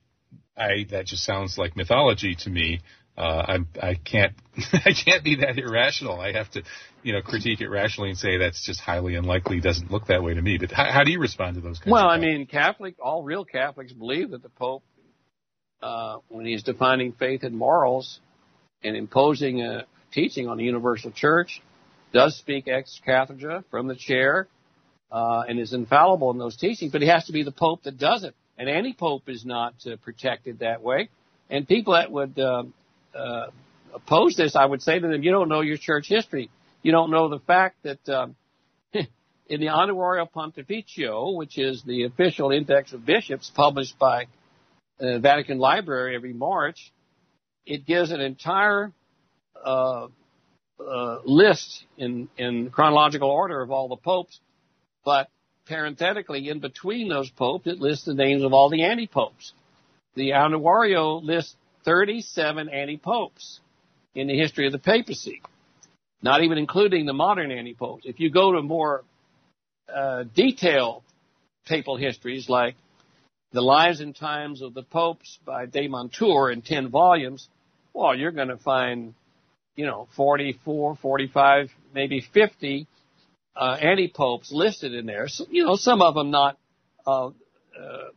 [0.58, 2.82] I that just sounds like mythology to me.
[3.18, 4.34] Uh, I'm, I can't,
[4.74, 6.20] I can't be that irrational.
[6.20, 6.64] I have to,
[7.04, 9.60] you know, critique it rationally and say that's just highly unlikely.
[9.60, 10.58] Doesn't look that way to me.
[10.58, 11.78] But how, how do you respond to those?
[11.78, 14.84] Kinds well, I mean, Catholic, all real Catholics believe that the Pope,
[15.84, 18.20] uh, when he's defining faith and morals
[18.84, 21.62] and imposing a teaching on the universal church,
[22.14, 24.48] does speak ex cathedra from the chair,
[25.12, 26.92] uh, and is infallible in those teachings.
[26.92, 29.76] But he has to be the Pope that does it, and any Pope is not
[29.86, 31.10] uh, protected that way.
[31.50, 32.74] And people that would um,
[33.14, 33.48] uh,
[33.94, 36.50] oppose this, I would say to them, you don't know your church history.
[36.82, 38.36] You don't know the fact that um,
[38.94, 44.28] in the Annuario Pontificio, which is the official index of bishops published by
[44.98, 46.92] the Vatican Library every March,
[47.66, 48.92] it gives an entire
[49.64, 50.08] uh,
[50.90, 54.40] uh, list in, in chronological order of all the popes,
[55.06, 55.30] but
[55.66, 59.54] parenthetically, in between those popes, it lists the names of all the anti-popes.
[60.16, 61.56] The Annuario lists
[61.86, 63.60] 37 anti-popes
[64.14, 65.42] in the history of the papacy,
[66.22, 68.06] not even including the modern anti-popes.
[68.06, 69.04] If you go to more
[69.94, 71.04] uh, detailed
[71.66, 72.76] papal histories like
[73.54, 77.48] the Lives and Times of the Popes by De Montor in 10 volumes,
[77.94, 79.14] well, you're going to find,
[79.76, 82.88] you know, 44, 45, maybe 50
[83.56, 85.28] uh, anti-popes listed in there.
[85.28, 86.58] So, you know, some of them not
[87.06, 87.32] uh, uh,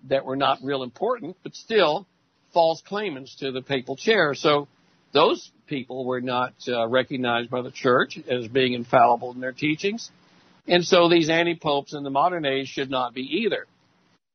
[0.09, 2.07] that were not real important, but still
[2.53, 4.35] false claimants to the papal chair.
[4.35, 4.69] So
[5.13, 10.11] those people were not uh, recognized by the church as being infallible in their teachings.
[10.67, 13.67] And so these anti-popes in the modern age should not be either.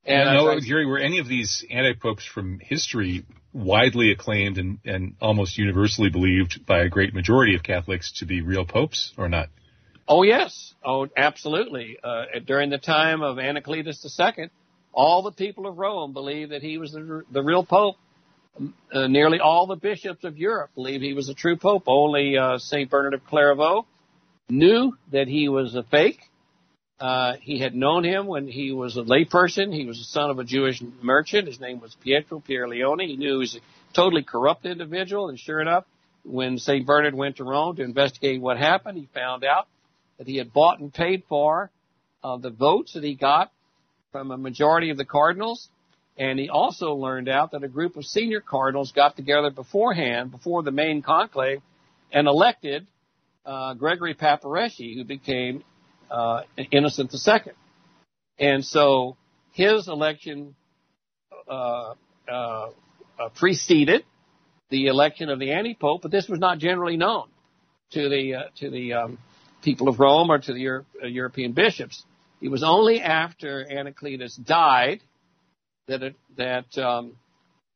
[0.05, 5.15] And no, I, Jerry, were any of these anti-popes from history widely acclaimed and, and
[5.21, 9.49] almost universally believed by a great majority of Catholics to be real popes or not?
[10.07, 11.97] Oh yes, oh absolutely.
[12.03, 14.49] Uh, during the time of Anacletus II,
[14.91, 17.97] all the people of Rome believed that he was the, the real pope
[18.91, 21.83] uh, nearly all the bishops of Europe believed he was a true pope.
[21.87, 23.85] Only uh, Saint Bernard of Clairvaux
[24.49, 26.19] knew that he was a fake.
[26.99, 29.73] Uh, he had known him when he was a layperson.
[29.73, 31.47] He was the son of a Jewish merchant.
[31.47, 33.07] His name was Pietro Pierleone.
[33.07, 33.59] He knew he was a
[33.95, 35.29] totally corrupt individual.
[35.29, 35.85] And sure enough,
[36.23, 36.85] when St.
[36.85, 39.67] Bernard went to Rome to investigate what happened, he found out
[40.17, 41.71] that he had bought and paid for
[42.23, 43.51] uh, the votes that he got
[44.11, 45.69] from a majority of the cardinals
[46.19, 50.61] and he also learned out that a group of senior cardinals got together beforehand, before
[50.63, 51.61] the main conclave,
[52.11, 52.85] and elected
[53.45, 55.63] uh, Gregory Papareschi, who became
[56.09, 56.41] uh,
[56.71, 57.53] Innocent II.
[58.39, 59.17] And so
[59.51, 60.55] his election
[61.47, 61.93] uh,
[62.27, 62.69] uh,
[63.19, 64.03] uh, preceded
[64.69, 67.27] the election of the anti-pope, but this was not generally known
[67.91, 69.17] to the uh, to the um,
[69.61, 72.03] people of Rome or to the Euro- European bishops.
[72.41, 75.01] It was only after Anacletus died
[75.87, 77.13] that it, that um,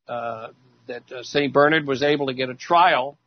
[0.08, 0.48] uh,
[0.86, 3.18] that uh, Saint Bernard was able to get a trial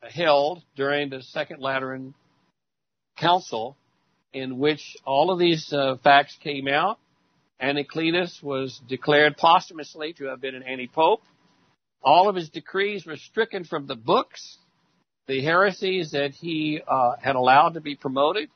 [0.00, 2.14] held during the Second Lateran
[3.16, 3.76] Council,
[4.32, 6.98] in which all of these uh, facts came out.
[7.60, 11.22] Anacletus was declared posthumously to have been an anti-pope.
[12.02, 14.58] All of his decrees were stricken from the books.
[15.28, 18.48] The heresies that he uh, had allowed to be promoted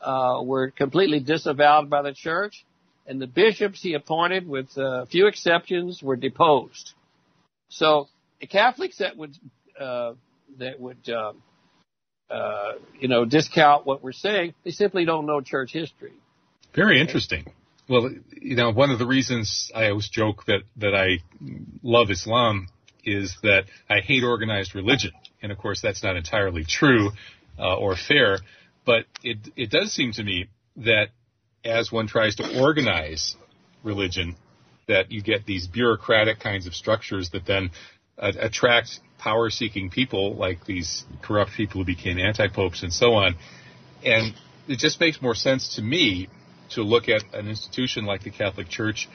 [0.00, 2.64] uh, were completely disavowed by the church
[3.06, 6.92] and the bishops he appointed, with a few exceptions, were deposed.
[7.68, 8.08] So
[8.40, 9.36] the Catholics that would
[9.78, 10.12] uh,
[10.58, 11.08] that would
[12.30, 16.12] uh, you know discount what we're saying, they simply don't know church history.
[16.74, 17.46] Very interesting.
[17.88, 18.10] Well,
[18.40, 21.18] you know, one of the reasons I always joke that that I
[21.82, 22.68] love Islam
[23.04, 25.12] is that I hate organized religion,
[25.42, 27.10] and of course that's not entirely true
[27.58, 28.38] uh, or fair.
[28.86, 31.08] But it it does seem to me that
[31.64, 33.36] as one tries to organize
[33.82, 34.36] religion,
[34.86, 37.70] that you get these bureaucratic kinds of structures that then
[38.18, 43.36] uh, attract power-seeking people, like these corrupt people who became anti-popes and so on.
[44.04, 44.34] And
[44.66, 46.28] it just makes more sense to me
[46.70, 49.08] to look at an institution like the Catholic Church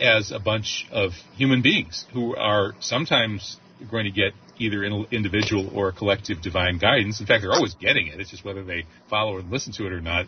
[0.00, 3.58] as a bunch of human beings who are sometimes
[3.90, 7.20] going to get either individual or collective divine guidance.
[7.20, 8.20] In fact, they're always getting it.
[8.20, 10.26] It's just whether they follow and listen to it or not.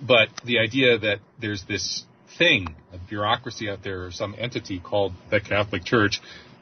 [0.00, 2.04] But the idea that there's this
[2.38, 6.20] thing, a bureaucracy out there, or some entity called the Catholic Church,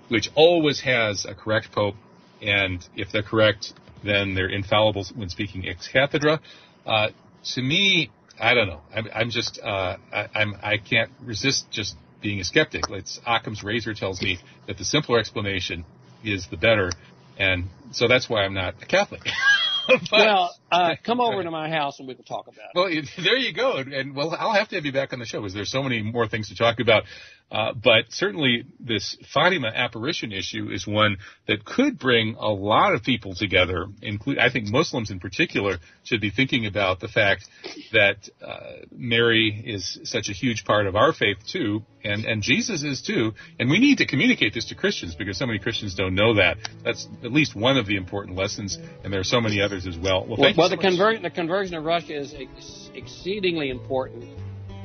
[0.08, 1.96] which always has a correct pope,
[2.42, 3.72] and if they're correct
[4.06, 6.40] then they're infallible when speaking ex cathedra.
[6.86, 7.08] Uh,
[7.54, 8.80] to me, I don't know.
[8.94, 12.84] I'm, I'm just uh, I, I'm I can't resist just being a skeptic.
[12.90, 15.84] It's Occam's razor tells me that the simpler explanation
[16.24, 16.90] is the better,
[17.38, 19.22] and so that's why I'm not a Catholic.
[19.88, 22.74] but, well, uh, come over to my house and we can talk about it.
[22.74, 22.88] Well,
[23.24, 23.76] there you go.
[23.76, 26.02] And well, I'll have to have you back on the show because there's so many
[26.02, 27.04] more things to talk about.
[27.50, 31.16] Uh, but certainly this Fatima apparition issue is one
[31.46, 33.86] that could bring a lot of people together.
[34.02, 37.48] Include, I think Muslims in particular should be thinking about the fact
[37.92, 42.82] that uh, Mary is such a huge part of our faith too, and and Jesus
[42.82, 43.32] is too.
[43.60, 46.56] And we need to communicate this to Christians because so many Christians don't know that.
[46.84, 49.96] That's at least one of the important lessons, and there are so many others as
[49.96, 50.26] well.
[50.26, 54.24] Well, well, well the, conver- the conversion of Russia is ex- exceedingly important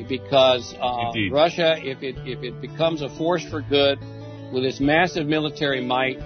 [0.08, 3.99] because uh, Russia, if it if it becomes a force for good
[4.54, 6.18] with its massive military might,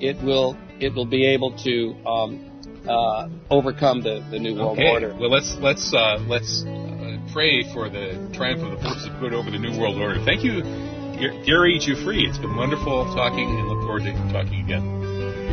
[0.00, 2.52] it will it will be able to um,
[2.88, 4.88] uh, overcome the, the new world okay.
[4.88, 5.14] order.
[5.18, 9.32] Well, let's let's uh, let's uh, pray for the triumph of the force of good
[9.32, 10.22] over the new world order.
[10.24, 10.62] Thank you,
[11.46, 12.28] Gary Giuffre.
[12.28, 14.82] It's been wonderful talking, and look forward to talking again.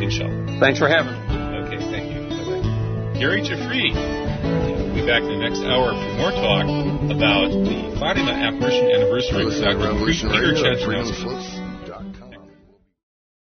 [0.01, 0.59] Inshallah.
[0.59, 1.49] Thanks for having me.
[1.67, 2.19] Okay, thank you.
[2.29, 3.19] Bye-bye.
[3.19, 6.65] Gary Giuffre be back in the next hour for more talk
[7.11, 9.45] about the Fatima apparition anniversary.
[9.45, 11.58] Peter Chojnowski.